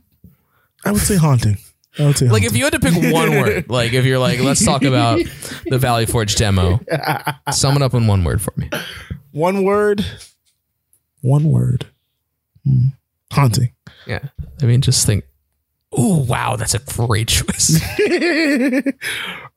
[0.84, 1.58] I would say haunting.
[1.98, 4.40] I would say like if you had to pick one word, like if you're like,
[4.40, 5.20] let's talk about
[5.66, 6.80] the Valley Forge demo.
[7.52, 8.68] Sum it up in one word for me.
[9.32, 10.04] one word,
[11.22, 11.86] one word,
[12.64, 12.88] Hmm.
[13.32, 13.72] haunting.
[14.06, 14.28] Yeah.
[14.62, 15.24] I mean just think
[15.92, 17.80] Oh wow, that's a great choice.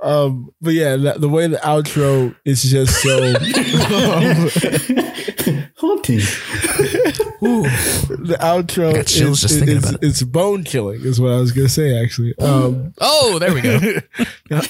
[0.01, 3.33] um, but yeah, the, the way the outro is just so um,
[5.77, 6.19] Haunting.
[7.39, 10.07] the outro got chills is, just thinking is- about it.
[10.07, 12.37] it's bone killing is what I was gonna say actually.
[12.37, 13.79] Um, Oh, there we go.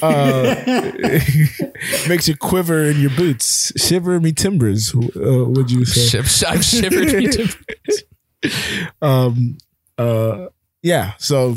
[0.01, 0.55] uh,
[2.07, 4.93] makes you quiver in your boots, shiver me timbers.
[4.95, 6.19] Uh, would you say?
[6.47, 8.03] I've shivered me timbers.
[9.01, 9.57] um
[9.97, 10.47] uh
[10.81, 11.55] yeah so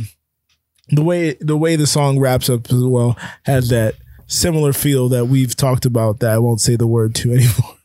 [0.88, 3.94] the way the way the song wraps up as well has that
[4.26, 7.76] similar feel that we've talked about that I won't say the word to anymore.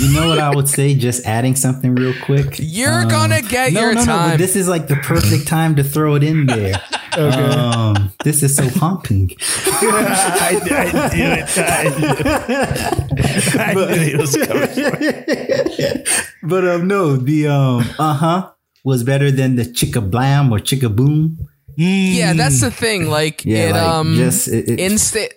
[0.00, 0.94] You know what I would say?
[0.94, 2.56] Just adding something real quick.
[2.58, 4.30] You're Um, gonna get no, your no, No, time.
[4.30, 6.74] but this is like the perfect time to throw it in there.
[7.18, 9.30] Um, this is so haunting.
[9.40, 11.58] I, I knew it.
[11.58, 16.04] I knew, I knew he was coming.
[16.44, 18.50] but um, no, the um, uh huh
[18.88, 21.38] was better than the chicka blam or chicka boom.
[21.76, 23.08] Yeah, that's the thing.
[23.08, 25.28] Like Yeah, it like, um just- it- it- insta-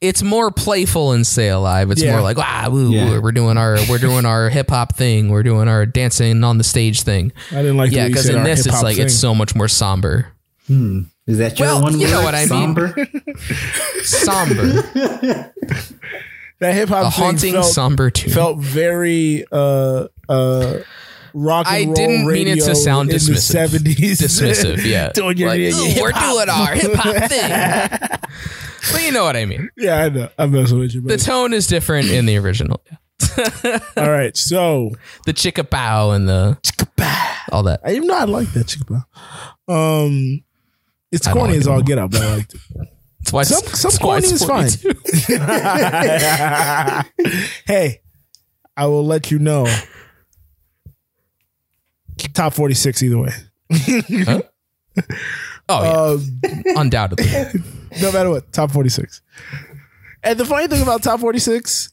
[0.00, 1.90] it's more playful in Stay Alive.
[1.90, 2.12] It's Yeah.
[2.12, 3.08] more like ah, woo, Yeah.
[3.08, 5.30] woo, we're doing our we're doing our hip hop thing.
[5.30, 7.32] We're doing our dancing on the stage thing.
[7.50, 9.68] I didn't like the yeah, because in this it's hip-hop like it's so much more
[9.68, 10.26] somber.
[11.26, 12.10] Is that your Well, one you word?
[12.12, 12.48] know what I mean.
[12.48, 12.94] Somber?
[14.02, 14.62] Somber,
[16.60, 18.32] that hip hop haunting felt, somber tune.
[18.32, 20.78] felt very uh uh
[21.34, 23.34] rock and I roll didn't mean it to sound in dismissive.
[23.34, 24.20] the seventies.
[24.20, 25.10] Dismissive, yeah.
[25.14, 28.18] doing your, Like, your "Ooh, we're doing our hip hop thing.
[28.92, 29.70] but you know what I mean.
[29.76, 30.28] Yeah, I know.
[30.38, 31.00] I'm messing with you.
[31.02, 32.82] The tone is different in the original.
[33.96, 34.90] all right, so
[35.26, 36.58] The chicka bow and the
[37.52, 37.80] all that.
[37.84, 39.02] I even know I like that chicken
[39.68, 40.42] Um,
[41.12, 42.60] it's corny like as all get up, but I liked it.
[43.20, 44.68] That's why Some some corny is fine.
[47.66, 48.00] hey,
[48.76, 49.66] I will let you know.
[52.34, 53.32] Top forty six either way.
[55.66, 57.26] Oh yeah, Um, undoubtedly.
[58.02, 59.22] no matter what, top 46.
[60.22, 61.90] And the funny thing about top 46,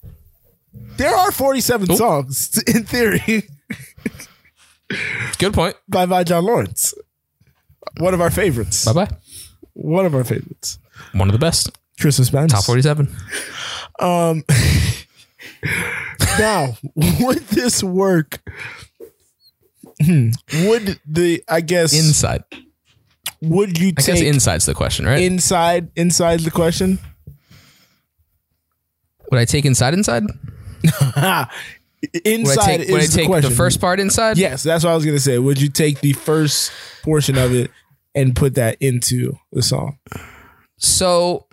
[0.97, 3.43] there are 47 songs in theory
[5.37, 5.77] Good point.
[5.87, 6.93] Bye bye, John Laurens.
[7.97, 8.83] One of our favorites.
[8.83, 9.09] Bye bye.
[9.73, 10.77] One of our favorites.
[11.13, 11.71] One of the best.
[11.99, 12.51] Christmas bands.
[12.53, 13.07] Top forty-seven.
[13.99, 14.43] Um,
[16.37, 18.41] now, would this work?
[20.03, 20.29] Hmm.
[20.67, 22.43] Would the I guess Inside.
[23.41, 25.21] would you I take guess inside's the question, right?
[25.21, 26.99] inside inside the question?
[29.31, 29.93] would I take inside?
[29.93, 30.23] Inside?
[30.83, 31.49] Inside
[32.23, 32.89] Would I take?
[32.89, 33.51] Would I is the take the, question.
[33.51, 34.37] first part inside?
[34.37, 35.37] Yes, that's what I was gonna say.
[35.37, 36.71] Would you take the first
[37.03, 37.69] portion of it
[38.15, 39.99] and put that into the song?
[40.77, 41.45] So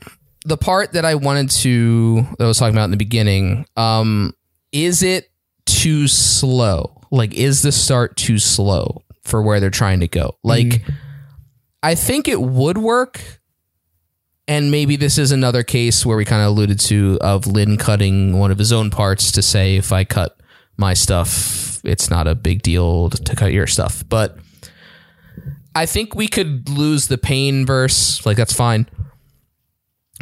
[0.47, 4.33] the part that I wanted to that I was talking about in the beginning, um,
[4.73, 5.31] is it
[5.67, 6.98] too slow?
[7.11, 10.37] Like, is the start too slow for where they're trying to go?
[10.43, 10.93] Like, mm-hmm.
[11.83, 13.39] I think it would work
[14.49, 18.39] and maybe this is another case where we kind of alluded to of Lin cutting
[18.39, 20.41] one of his own parts to say if I cut
[20.79, 24.03] my stuff, it's not a big deal to cut your stuff.
[24.09, 24.39] But
[25.75, 28.89] I think we could lose the Paine verse, like that's fine.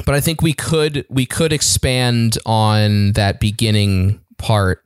[0.05, 4.85] But I think we could we could expand on that beginning part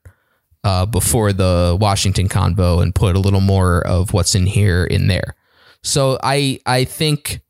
[0.65, 5.07] uh, before the Washington convo and put a little more of what's in here in
[5.07, 5.35] there.
[5.83, 7.41] So I I think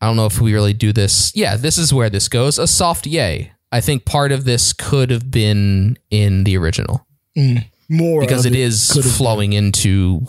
[0.00, 1.32] I don't know if we really do this.
[1.34, 2.58] Yeah, this is where this goes.
[2.58, 3.52] A soft yay.
[3.72, 7.06] I think part of this could have been in the original.
[7.36, 10.26] Mm, more because of it is flowing into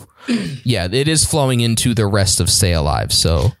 [0.64, 3.12] yeah, it is flowing into the rest of Stay Alive.
[3.12, 3.52] So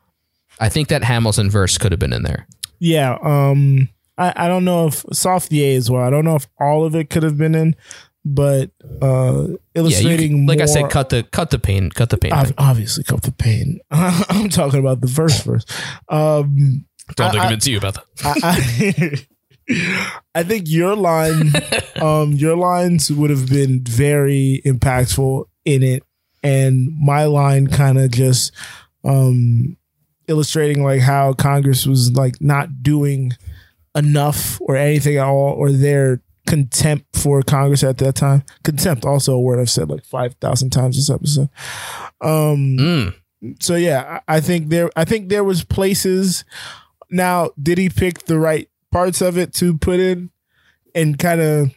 [0.60, 2.46] I think that Hamilton verse could have been in there.
[2.78, 3.16] Yeah.
[3.22, 3.88] Um.
[4.28, 6.02] I, I don't know if soft yay as well.
[6.02, 7.76] I don't know if all of it could have been in,
[8.24, 8.70] but
[9.02, 12.18] uh Yeah, you illustrating could- like I said, cut the cut the Paine, cut the
[12.18, 12.32] Paine.
[12.32, 13.80] I've obviously cut the pain.
[13.90, 15.70] I'm talking about the verse first.
[16.08, 16.86] Um.
[17.16, 18.04] Don't I- I- convince you about that.
[18.24, 19.24] I,
[19.68, 21.52] I, I think your line,
[22.00, 26.02] um, your lines would have been very impactful in it,
[26.42, 28.52] and my line kind of just
[29.04, 29.76] um,
[30.28, 33.32] illustrating like how Congress was like not doing
[33.94, 38.42] enough or anything at all, or their contempt for Congress at that time.
[38.64, 41.48] Contempt, also a word I've said like five thousand times this episode.
[42.20, 43.14] Um, Mm.
[43.60, 46.44] so yeah, I I think there I think there was places
[47.10, 50.30] now did he pick the right parts of it to put in
[50.94, 51.70] and kind of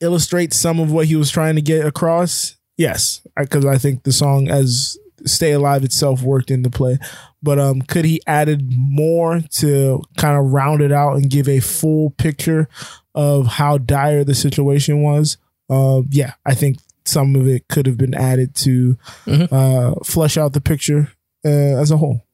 [0.00, 2.56] illustrate some of what he was trying to get across?
[2.76, 6.98] Yes, because I think the song as Stay Alive itself worked into play.
[7.42, 11.60] But um could he added more to kind of round it out and give a
[11.60, 12.68] full picture
[13.14, 15.36] of how dire the situation was?
[15.68, 18.96] Uh yeah, I think some of it could have been added to
[19.26, 21.12] uh flesh out the picture
[21.44, 22.24] uh, as a whole.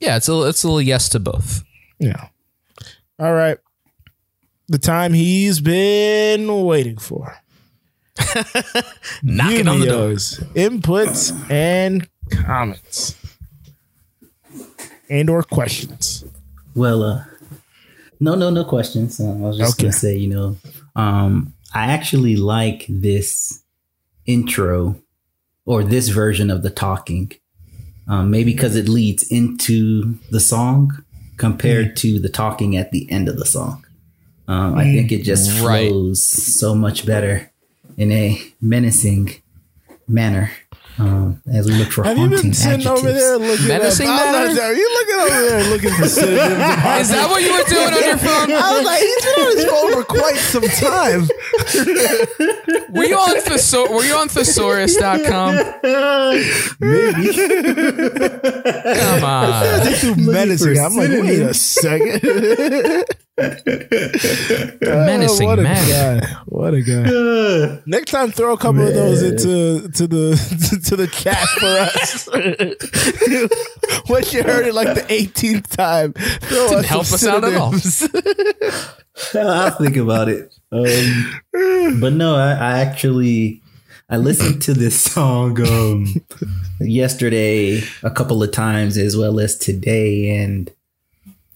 [0.00, 1.62] Yeah, it's a it's a little yes to both.
[1.98, 2.28] Yeah.
[3.18, 3.58] All right.
[4.68, 7.36] The time he's been waiting for.
[9.22, 10.08] Knocking on the door.
[10.10, 13.16] Yumiyo's Inputs and comments.
[15.10, 16.24] And or questions.
[16.74, 17.24] Well, uh,
[18.20, 19.20] no, no, no questions.
[19.20, 19.84] Uh, I was just Okay.
[19.84, 20.56] gonna say, you know,
[20.96, 23.62] um, I actually like this
[24.26, 24.96] intro
[25.66, 27.32] or this version of the talking,
[28.08, 31.04] um, maybe because it leads into the song
[31.36, 33.84] compared to the talking at the end of the song.
[34.48, 35.88] Um, I think it just Right.
[35.88, 37.50] flows so much better
[37.96, 39.42] in a menacing
[40.08, 40.50] manner
[40.98, 43.00] um, as we look for Have you haunting been sitting adjectives.
[43.02, 44.20] over there looking Menacing up?
[44.20, 46.50] I was like, Are you looking over there looking for synonyms?
[47.00, 48.52] Is that what you were doing on your phone?
[48.52, 51.28] I was like, he's been on his phone for quite some time.
[52.94, 55.54] Were you on Thesor- Were you on thesaurus.com?
[56.80, 57.32] Maybe.
[58.98, 59.84] Come on.
[59.84, 60.78] They do menacing.
[60.78, 63.04] I'm like, wait a second.
[63.38, 66.20] Menacing Oh, what a man.
[66.20, 66.26] guy!
[66.46, 67.80] What a guy!
[67.86, 72.28] Next time, throw a couple of those into to the to the chat for us.
[74.08, 77.44] Once you heard it like the 18th time, throw Didn't us help some us out
[77.44, 77.72] at all.
[79.50, 80.54] I'll think about it.
[80.70, 81.40] Um,
[82.00, 83.62] but no, I, I actually
[84.10, 86.06] I listened to this song um,
[86.80, 90.70] yesterday a couple of times as well as today, and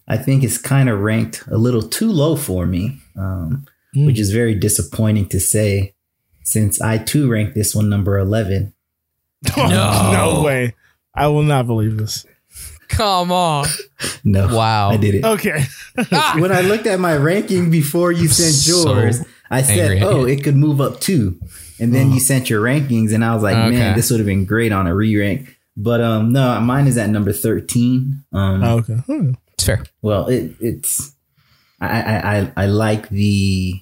[0.08, 4.30] I think it's kind of ranked a little too low for me, um, which is
[4.30, 5.94] very disappointing to say,
[6.44, 8.72] since I too ranked this one number eleven.
[9.56, 9.66] no.
[10.12, 10.74] no way!
[11.14, 12.24] I will not believe this.
[12.88, 13.66] Come on.
[14.22, 14.90] No, Wow.
[14.90, 15.24] I did it.
[15.24, 15.64] Okay,
[16.38, 20.42] when I looked at my ranking before you sent So yours, I said, "Oh, it
[20.42, 21.40] could move up too."
[21.78, 23.70] And then you sent your rankings, and I was like, Okay.
[23.70, 27.08] "Man, this would have been great on a re-rank." But um, no, mine is at
[27.08, 28.24] number thirteen.
[28.32, 28.94] Um, okay.
[28.94, 29.32] Hmm.
[29.56, 29.84] It's fair.
[30.02, 31.12] well, it, it's
[31.80, 33.80] I, I I I like the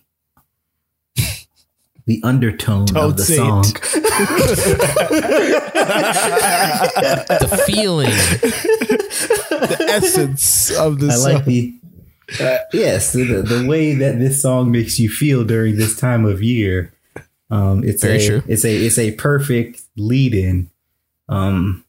[2.06, 3.64] the undertone Don't of the song.
[7.44, 8.10] The feeling.
[8.10, 11.32] The essence of the I song.
[11.34, 11.74] like the
[12.40, 16.42] uh, yes, the, the way that this song makes you feel during this time of
[16.42, 16.92] year.
[17.50, 18.42] Um, it's Very a true.
[18.48, 20.70] it's a it's a perfect lead in.
[21.28, 21.84] Um,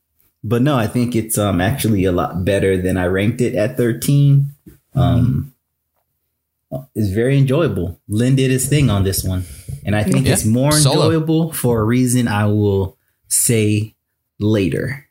[0.45, 3.75] but no, I think it's um actually a lot better than I ranked it at
[3.75, 4.51] thirteen.
[4.93, 5.51] Um,
[6.93, 7.99] it's very enjoyable.
[8.07, 9.43] Lin did his thing on this one,
[9.85, 11.05] and I think Yeah, it's more solo.
[11.07, 13.95] enjoyable for a reason I will say
[14.39, 15.07] later.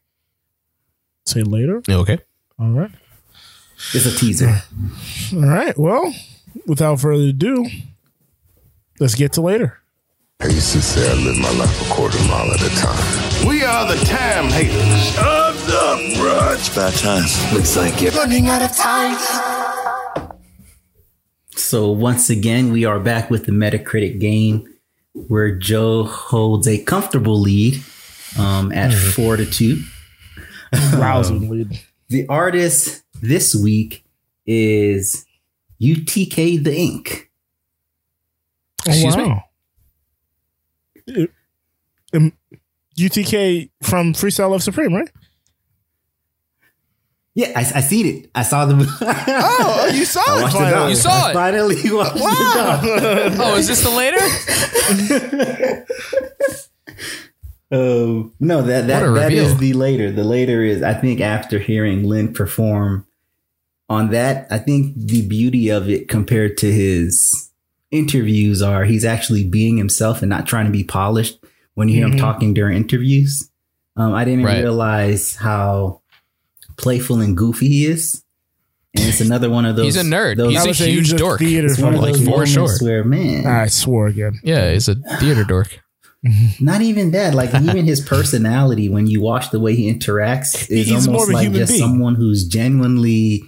[1.27, 1.83] Say later.
[1.89, 2.19] Okay.
[2.59, 2.91] All right.
[3.93, 4.63] It's a teaser.
[5.35, 5.77] All right.
[5.79, 6.15] Well,
[6.67, 7.67] without further ado,
[9.01, 9.81] let's get to later.
[10.41, 13.24] I used to say I live my life a quarter mile at a time.
[13.47, 16.59] We are the time haters of the front.
[16.59, 17.25] It's about time.
[17.55, 19.19] Looks like you're Running out of time.
[21.51, 24.67] So once again, we are back with the Metacritic game,
[25.13, 27.83] where Joe holds a comfortable lead
[28.39, 29.83] um, at four to two.
[30.95, 31.81] Rousing lead.
[32.09, 34.05] The artist this week
[34.47, 35.25] is
[35.81, 37.27] UTK the INC.
[38.87, 39.43] Excuse me?
[41.09, 41.27] Uh,
[42.15, 42.33] Um,
[42.97, 45.11] UTK from Freestyle Love Supreme, right?
[47.37, 48.31] Yeah, I, I seen it.
[48.35, 48.75] I saw the.
[49.27, 50.73] Oh, you saw I it finally.
[50.75, 50.89] out.
[50.91, 51.35] You saw I it.
[51.35, 53.41] Finally watched it.
[53.41, 54.21] Oh, is this the later?
[57.73, 59.45] Um, no, that that, What a that reveal.
[59.47, 60.13] is the later.
[60.13, 63.05] The later is I think after hearing Lin perform
[63.89, 67.51] on that, I think the beauty of it compared to his
[67.91, 71.44] interviews are he's actually being himself and not trying to be polished
[71.75, 72.19] when you hear him Mhm.
[72.19, 73.49] talking during interviews.
[73.97, 74.61] Um, I didn't Right.
[74.63, 76.01] realize how
[76.77, 78.23] playful and goofy he is.
[78.97, 79.87] And it's another one of those.
[79.87, 80.37] He's a nerd.
[80.37, 81.39] those- He's I a would say huge he's a dork.
[81.41, 82.69] theater it's one of like, for moments sure.
[82.81, 84.39] where man, I swore again.
[84.45, 85.81] Yeah, he's a theater dork.
[86.61, 87.35] Not even that.
[87.35, 91.53] Like even his personality, when you watch the way he interacts, is He's almost like
[91.53, 91.81] just being.
[91.81, 93.43] someone who's genuinely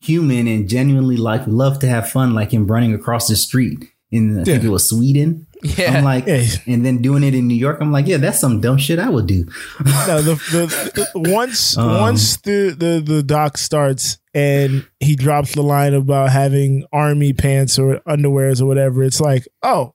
[0.00, 4.40] human and genuinely like love to have fun, like him running across the street in
[4.40, 4.68] I think Yeah.
[4.68, 5.46] it was Sweden.
[5.62, 5.98] Yeah.
[5.98, 6.44] I'm like, Yeah.
[6.66, 7.78] and then doing it in New York.
[7.80, 9.46] I'm like, yeah, that's some dumb shit I would do.
[10.06, 15.54] No, the, the, the once Um, once the, the the doc starts and he drops
[15.54, 19.94] the line about having army pants or underwears or whatever, it's like, oh,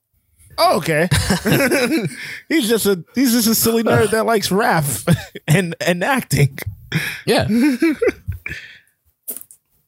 [0.58, 1.08] oh, okay.
[2.48, 4.84] he's just a he's just a silly nerd that likes rap
[5.48, 6.58] and and acting.
[7.26, 7.46] Yeah.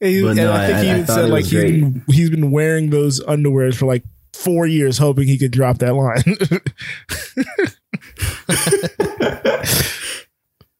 [0.01, 1.71] And, he- and no, I think I- he I even said like was he's great.
[1.81, 4.03] been, he's been wearing those underwears for like
[4.39, 6.23] four years, hoping he could drop that line.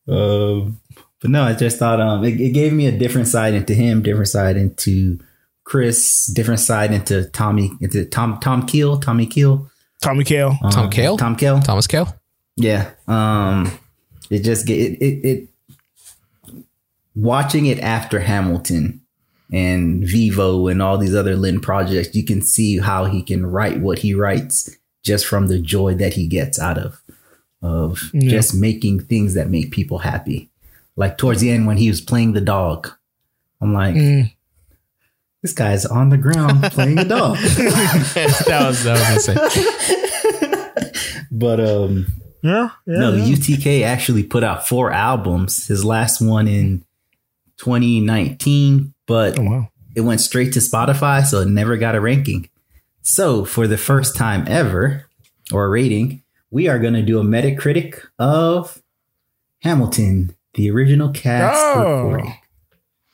[0.08, 0.80] Um,
[1.22, 4.02] but no, I just thought um, it, it gave me a different side into him,
[4.02, 5.20] different side into
[5.64, 9.70] Chris, different side into Tommy, into Tom Tom Keel, Tommy Keel,
[10.02, 10.58] Tommy Kail.
[10.64, 11.18] um, Tom Kail?
[11.18, 11.60] Tom Kail.
[11.60, 12.14] Thomas Kail.
[12.56, 12.92] Yeah.
[13.08, 13.72] Um
[14.30, 15.50] it just get it, it it
[17.16, 19.02] watching it after Hamilton
[19.52, 23.80] and Vivo and all these other Lin projects, you can see how he can write
[23.80, 24.70] what he writes
[25.04, 27.02] just from the joy that he gets out of
[27.62, 28.30] of Yeah.
[28.30, 30.50] just making things that make people happy.
[30.96, 32.90] Like towards the end when he was playing the dog.
[33.62, 34.32] I'm like, Mm.
[35.42, 37.38] this guy's on the ground playing a dog.
[37.38, 41.26] that was that was insane.
[41.32, 42.08] but um
[42.42, 43.36] Yeah, yeah, no, yeah.
[43.36, 45.68] UTK actually put out four albums.
[45.68, 46.86] His last one in
[47.58, 49.70] 2019, but Oh wow.
[49.96, 52.48] it went straight to Spotify, so it never got a ranking.
[53.02, 55.06] So for the first time ever,
[55.52, 58.82] or a rating, we are going to do a Metacritic of
[59.64, 62.04] Hamilton, the original cast Oh.
[62.04, 62.34] recording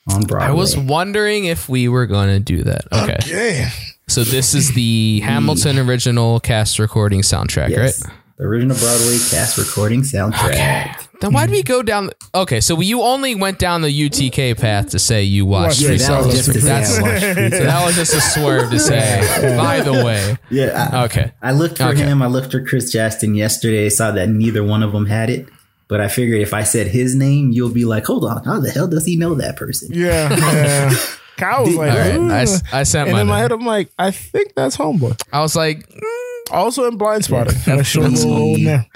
[0.08, 0.48] on Broadway.
[0.48, 2.84] I was wondering if we were going to do that.
[2.92, 3.18] Okay.
[3.26, 3.70] Yeah.
[4.08, 8.12] So this is the Hamilton original cast recording soundtrack, yes, right?
[8.38, 11.05] the original Broadway cast recording soundtrack.
[11.20, 12.10] Then why did we go down?
[12.34, 16.24] Okay, so you only went down the UTK path to say you watched Yeah, that
[16.26, 19.56] was just to That's I so that was just a swerve to say.
[19.56, 22.02] By the way, Yeah, I, okay, I looked for Okay.
[22.02, 22.22] him.
[22.22, 23.88] I looked for Chris Justin yesterday.
[23.88, 25.48] Saw that neither one of them had it.
[25.88, 28.70] But I figured if I said his name, you'll be like, "Hold on, how the
[28.70, 30.34] hell does he know that person?" Yeah.
[30.36, 30.94] yeah.
[31.36, 32.14] Kyle was like, all right.
[32.16, 33.20] "Ooh." I, s- I sent and my.
[33.20, 35.20] in my head, I'm like, I think that's Homeboy.
[35.32, 35.88] I was like,
[36.50, 37.52] Also in Blindspotting.
[37.66, 37.74] Yeah.
[37.74, 38.86] Got a short little role in there.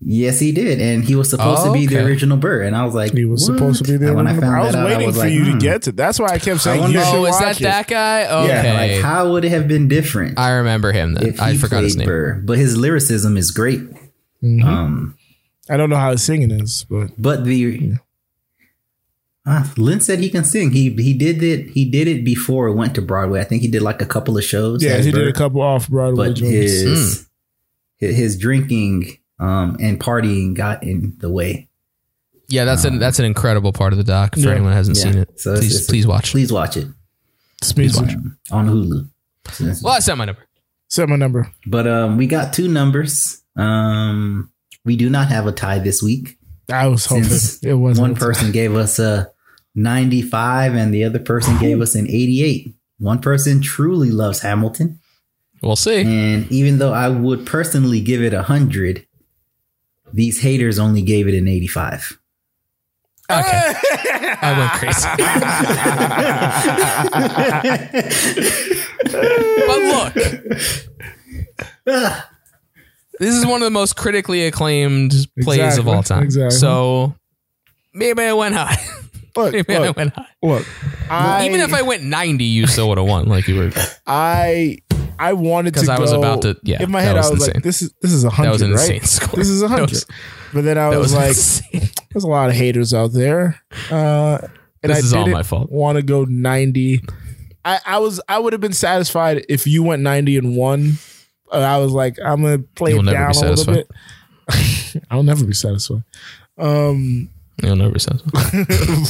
[0.00, 2.62] Yes, he did, and he was supposed Oh, to be the original Burr.
[2.62, 4.08] And I was like, He was "What?" supposed to be there.
[4.10, 5.52] And when I found I was that out, waiting I was for like, you hmm.
[5.52, 5.92] to get to.
[5.92, 7.64] That's why I kept saying wonder- you should oh, is that it.
[7.64, 8.20] that guy?
[8.20, 11.14] Yeah, Okay, like how would it have been different I remember him.
[11.14, 12.06] Then I forgot his name.
[12.06, 12.40] Burr?
[12.44, 13.80] But his lyricism is great.
[14.42, 14.62] Mhm.
[14.64, 15.16] Um,
[15.68, 17.94] I don't know how his singing is, but but the
[19.50, 20.72] Ah, Lin said he can sing.
[20.72, 21.70] He he did it.
[21.70, 23.40] He did it before it went to Broadway.
[23.40, 24.84] I think he did like a couple of shows.
[24.84, 26.52] yeah, as he did a couple off Broadway but joints.
[26.52, 27.26] his
[27.96, 31.68] his his drinking um and partying got in the way.
[32.48, 34.34] Yeah, that's an that's an incredible part of the doc.
[34.34, 34.50] For Yeah.
[34.52, 35.02] anyone who hasn't Yeah.
[35.04, 36.30] seen it, So please it's- please watch.
[36.32, 36.88] Please watch it
[37.60, 38.14] Please watch.
[38.50, 39.08] on Hulu.
[39.52, 40.42] So that's- Well, I sent my number.
[40.88, 41.50] Set my number.
[41.66, 43.42] But um, we got two numbers.
[43.56, 44.50] Um,
[44.84, 46.38] we do not have a tie this week.
[46.70, 47.28] I was hoping
[47.62, 49.30] it was one person gave us a
[49.74, 52.74] 95 and the other person gave us an 88.
[52.98, 54.98] One person truly loves Hamilton.
[55.62, 56.02] We'll see.
[56.02, 59.04] And even though I would personally give it a 100,
[60.12, 62.18] these haters only gave it an 85.
[63.30, 63.42] Okay,
[64.40, 65.06] I went crazy.
[69.66, 70.14] but look,
[73.18, 76.22] this is one of the most critically acclaimed plays of all time.
[76.22, 76.56] exactly.
[76.58, 77.14] So
[77.92, 78.76] maybe I went high.
[79.36, 80.26] Look, maybe I went high.
[80.42, 80.66] look.
[81.10, 83.28] I, Even if I went 90, you still would have won.
[83.28, 83.70] Like you were.
[84.06, 84.78] I
[85.18, 87.26] I wanted to 'Cause I was go- about to- yeah, in my that head was
[87.26, 87.54] I was insane.
[87.54, 89.36] like this is this is a hundred That was an right insane score.
[89.38, 90.06] this is a That hundred was-
[90.52, 91.90] but then I that was, was like insane.
[92.12, 93.60] there's a lot of haters out there
[93.90, 94.38] uh
[94.82, 95.70] and This I is all didn't my fault.
[95.70, 97.02] want to go 90
[97.64, 100.98] I I was I would have been satisfied if you went 90 and one
[101.52, 103.84] uh, I was like I'm gonna play You'll it never down be a little satisfied.
[104.94, 106.04] bit I'll never be satisfied
[106.58, 107.30] um
[107.62, 108.12] You'll never say.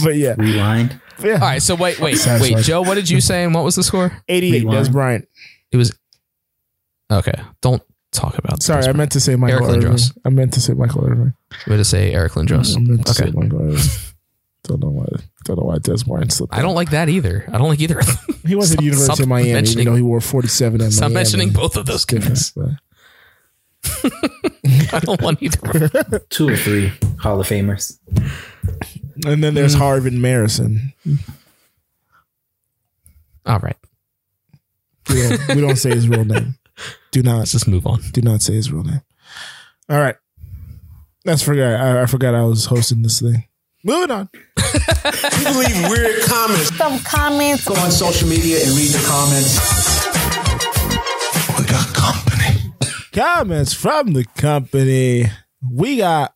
[0.02, 0.98] but yeah Rewind.
[1.22, 1.60] yeah All right.
[1.62, 2.54] So wait, wait, Satisfied.
[2.56, 2.80] wait, Joe.
[2.80, 3.44] What did you say?
[3.44, 4.10] And what was the score?
[4.26, 4.86] 88 Rewind.
[4.86, 5.28] Dez Bryant
[5.72, 5.96] It was.
[7.10, 7.34] Okay.
[7.60, 8.62] Don't talk about.
[8.62, 10.18] sorry I meant to say Michael Eric Irving Lindros.
[10.24, 12.76] I meant to say Michael Irvin I'm going to say Eric Lindros.
[12.76, 13.30] I meant to Okay.
[13.30, 13.80] say Michael Irvin
[14.64, 15.04] don't know why
[15.44, 17.44] don't know why Dez Bryant slipped I don't like that either.
[17.52, 17.98] I don't like either.
[18.00, 18.16] of them.
[18.46, 20.80] He was to Stop- the University stop of Miami, mentioning- even though he wore 47
[20.82, 21.14] at Stop Miami.
[21.14, 22.52] mentioning both of those guys.
[24.92, 26.18] I don't want either.
[26.30, 27.98] Two or three Hall of Famers.
[29.26, 29.54] And then Mm.
[29.54, 30.92] there's Harvin Marison.
[33.46, 33.76] All right.
[35.08, 36.56] We don't, we don't say his real name.
[37.10, 38.00] Do not Let's just move on.
[38.12, 39.00] do not say his real name.
[39.88, 40.16] All right.
[41.24, 41.80] That's forgot.
[41.80, 43.44] I, I forgot I was hosting this thing.
[43.84, 44.28] Moving on.
[44.28, 46.76] People leave weird comments.
[46.76, 47.64] Some comments.
[47.64, 49.58] Go on social media and read the comments.
[51.58, 52.72] We got company.
[53.12, 55.24] Comments from the company.
[55.72, 56.34] We got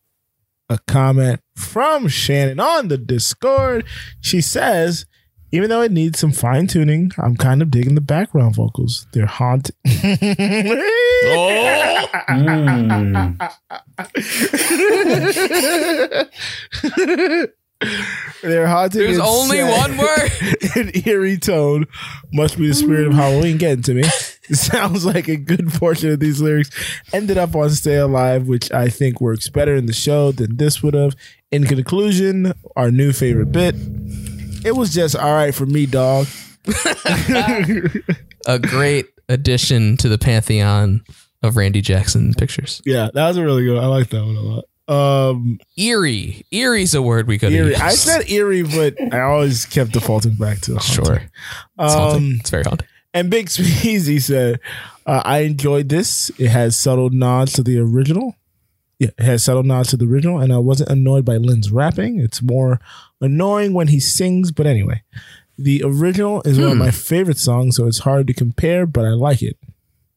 [0.68, 3.84] a comment from Shannon on the Discord.
[4.20, 5.06] She says,
[5.52, 9.06] even though it needs some fine tuning, I'm kind of digging the background vocals.
[9.12, 9.76] They're haunting.
[12.28, 13.38] Mm.
[18.42, 19.00] They're haunting.
[19.00, 19.70] There's only sad.
[19.70, 20.30] one word.
[20.76, 21.86] An eerie tone
[22.32, 24.02] must be the spirit of Halloween getting to me.
[24.48, 26.70] It sounds like a good portion of these lyrics
[27.12, 30.82] ended up on Stay Alive, which I think works better in the show than this
[30.82, 31.14] would have.
[31.50, 33.74] In conclusion, our new favorite bit.
[34.64, 36.26] It was just all right for me, dog.
[38.46, 41.02] A great addition to the pantheon
[41.42, 42.80] of Randy Jackson pictures.
[42.84, 43.78] Yeah, that was a really good.
[43.78, 44.64] I like that one a lot.
[44.88, 46.44] Um, Eerie.
[46.50, 47.70] Eerie's a word we could eerie.
[47.70, 47.80] use.
[47.80, 51.04] I said eerie, but I always kept defaulting back to haunting.
[51.04, 51.16] sure.
[51.16, 52.32] It's, haunting.
[52.32, 52.88] Um, it's very haunting.
[53.14, 54.60] And Big Speezy said,
[55.06, 56.30] uh, I enjoyed this.
[56.38, 58.36] It has subtle nods to the original.
[59.02, 62.20] Yeah, it has subtle nods to the original, and I wasn't annoyed by Lin's rapping.
[62.20, 62.78] It's more
[63.20, 65.02] annoying when he sings, but anyway.
[65.58, 66.78] The original is one of Hmm.
[66.78, 69.56] my favorite songs, so it's hard to compare, but I like it.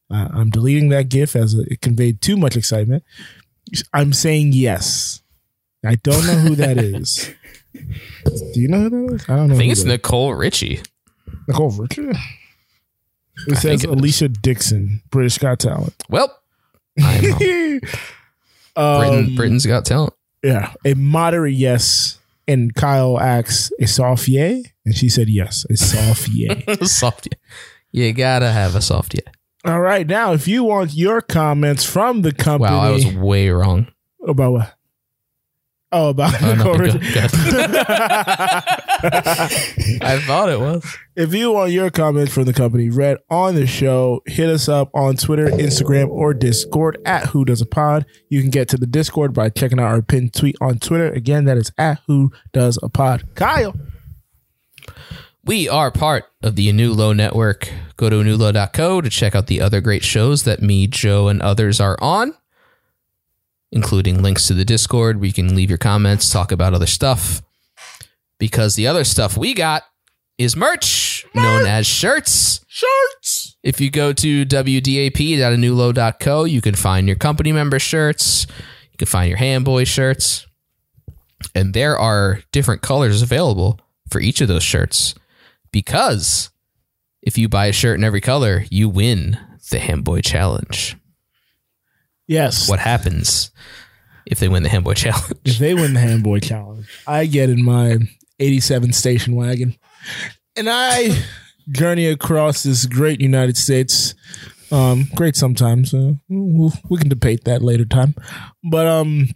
[0.09, 3.03] Uh, I'm deleting that GIF as it conveyed too much excitement.
[3.93, 5.21] I'm saying yes.
[5.83, 7.33] I don't know who that is.
[7.73, 9.25] Do you know who that is?
[9.29, 9.55] I don't know.
[9.55, 9.83] I think it's.
[9.83, 10.81] Nicole Richie.
[11.47, 12.15] Nicole Richard.
[13.47, 13.95] It I says think it is.
[14.21, 15.93] Alesha Dixon, British Got Talent.
[16.07, 16.29] Well,
[18.75, 18.99] I.
[19.07, 20.13] Britain, um, Britain's got talent.
[20.43, 22.19] Yeah, a moderate yes.
[22.47, 26.63] And Kyle asks a soft yay, and she said yes, a soft yay.
[26.83, 27.27] soft
[27.91, 28.05] yeah.
[28.07, 29.31] You gotta have a soft yeah.
[29.65, 33.49] All right, now if you want your comments from the company Wow, I was way
[33.49, 33.87] wrong.
[34.27, 34.74] about what?
[35.97, 36.99] Oh, about Oh, Nicole Go- go
[40.01, 40.83] I thought it was.
[41.15, 44.89] If you want your comments from the company read on the show, hit us up
[44.93, 48.05] on Twitter, Instagram, or Discord at Who Does a Pod.
[48.29, 51.07] You can get to the Discord by checking out our pinned tweet on Twitter.
[51.13, 53.23] Again, that is at Who Does a Pod.
[53.35, 53.73] Kyle.
[55.45, 57.71] We are part of the Anulo network.
[57.97, 61.79] Go to anulo.co to check out the other great shows that me, Joe, and others
[61.79, 62.33] are on,
[63.71, 67.41] including links to the Discord where you can leave your comments, talk about other stuff.
[68.37, 69.83] Because the other stuff we got
[70.37, 72.65] is merch, known as shirts.
[72.67, 73.55] Shirts.
[73.63, 78.45] If you go to wdap.anulo.co, you can find your company member shirts.
[78.91, 80.45] You can find your handboy shirts.
[81.53, 85.15] And there are different colors available for each of those shirts
[85.71, 86.49] because
[87.21, 89.37] if you buy a shirt in every color, you win
[89.71, 90.95] the Handboy Challenge.
[92.27, 92.69] Yes.
[92.69, 93.51] What happens
[94.25, 95.33] if they win the Handboy Challenge?
[95.45, 97.97] If they win the Handboy Challenge, I get in my
[98.39, 99.75] 87 station wagon
[100.55, 101.09] and I
[101.69, 104.15] journey across this great United States.
[104.71, 105.93] Um, great sometimes.
[105.93, 108.15] Uh, we we can debate that later time.
[108.63, 109.27] But um,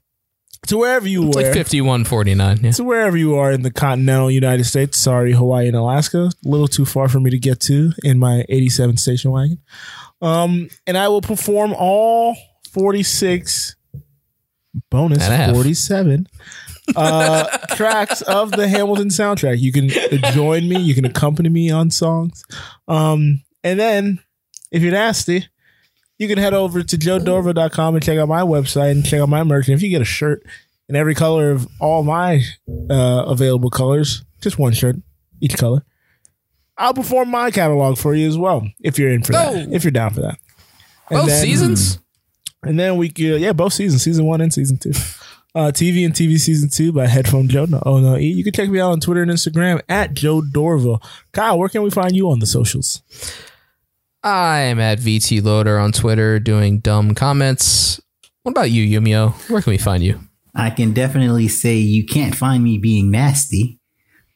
[0.68, 1.44] to wherever you It's were.
[1.44, 2.58] like 5149.
[2.64, 2.72] Yeah.
[2.72, 6.68] So wherever you are in the continental United States, sorry, Hawaii and Alaska, a little
[6.68, 9.60] too far for me to get to in my 87 station wagon.
[10.22, 12.36] Um, and I will perform all
[12.74, 13.76] 46
[14.90, 15.54] bonus And a half.
[15.54, 16.28] 47
[16.96, 17.46] uh
[17.76, 19.60] tracks of the Hamilton soundtrack.
[19.60, 19.90] You can
[20.34, 22.44] join me, you can accompany me on songs.
[22.88, 24.20] Um, and then
[24.72, 25.46] if you're nasty,
[26.18, 29.44] you can head over to joedorva.com and check out my website and check out my
[29.44, 29.68] merch.
[29.68, 30.44] And if you get a shirt
[30.88, 32.42] in every color of all my
[32.90, 34.96] uh, available colors, just one shirt,
[35.42, 35.84] each color,
[36.78, 38.68] I'll perform my catalog for you as well.
[38.82, 39.66] If you're in for that, Oh.
[39.72, 40.40] if you're down for that.
[41.10, 42.00] And Both then- seasons.
[42.64, 44.92] And then we could, yeah, both seasons, season one and season two.
[45.56, 47.66] Uh, TV and TV season two by Headphone Joe.
[47.66, 48.28] No, oh no, E.
[48.28, 51.04] You can check me out on Twitter and Instagram at Joe Dorva.
[51.32, 53.02] Kyle, where can we find you on the socials?
[54.24, 58.00] I'm at VT Loader on Twitter doing dumb comments.
[58.44, 59.32] What about you, Yumio?
[59.50, 60.20] Where can we find you?
[60.54, 63.79] I can definitely say you can't find me being nasty,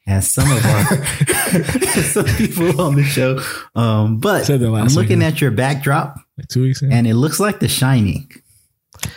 [0.08, 1.06] as some of our
[2.04, 3.39] some people on the show.
[3.76, 5.28] Um, but I'm looking week.
[5.28, 6.91] at your backdrop, Like two weeks ago.
[6.93, 8.30] and it looks like The Shining.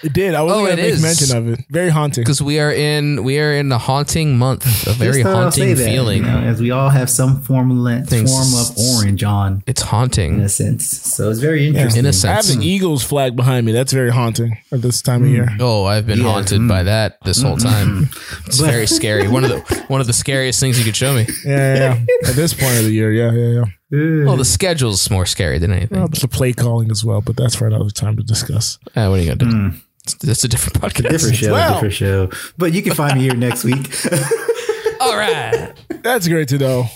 [0.03, 0.35] It did.
[0.35, 1.03] I wasn't Oh, gonna it make is.
[1.03, 1.65] mention of it.
[1.71, 2.23] Very haunting.
[2.23, 5.51] Because we are in we are in the haunting month, a very Just thought I'll
[5.51, 6.19] say haunting that, feeling.
[6.19, 9.83] you know, as we all have some form of, Things- form of orange on, It's
[9.83, 10.35] haunting.
[10.35, 10.87] in a sense.
[10.87, 12.01] So it's very interesting.
[12.01, 12.55] In a I have sense.
[12.55, 13.73] an Eagles flag behind me.
[13.73, 15.35] That's very haunting at this time of hmm.
[15.35, 15.49] year.
[15.61, 16.33] Oh, I've been Yeah.
[16.33, 16.87] haunted by hmm.
[16.87, 17.67] that this whole hmm.
[17.67, 18.09] time.
[18.47, 19.29] It's But- very scary.
[19.29, 21.27] One of the one of the scariest things you could show me.
[21.45, 22.29] Yeah, yeah, yeah.
[22.29, 23.65] At this point of the year, yeah, yeah, yeah.
[23.91, 25.99] Well, the schedule's more scary than anything.
[25.99, 28.79] Well, it's a play calling as well, but that's for another time to discuss.
[28.97, 29.67] Uh, what are you gonna do?
[29.69, 31.11] It's- That's a different podcast.
[31.11, 32.31] different show, Well- different show.
[32.59, 33.89] But you can find me here next week.
[35.01, 35.73] All right.
[36.03, 36.87] That's great to know.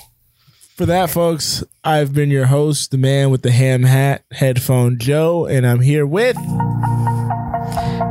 [0.76, 5.44] For that, folks, I've been your host, the man with the ham hat, headphone Joe,
[5.46, 6.36] and I'm here with.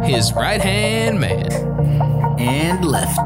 [0.03, 1.51] His right hand man.
[2.39, 3.19] and left.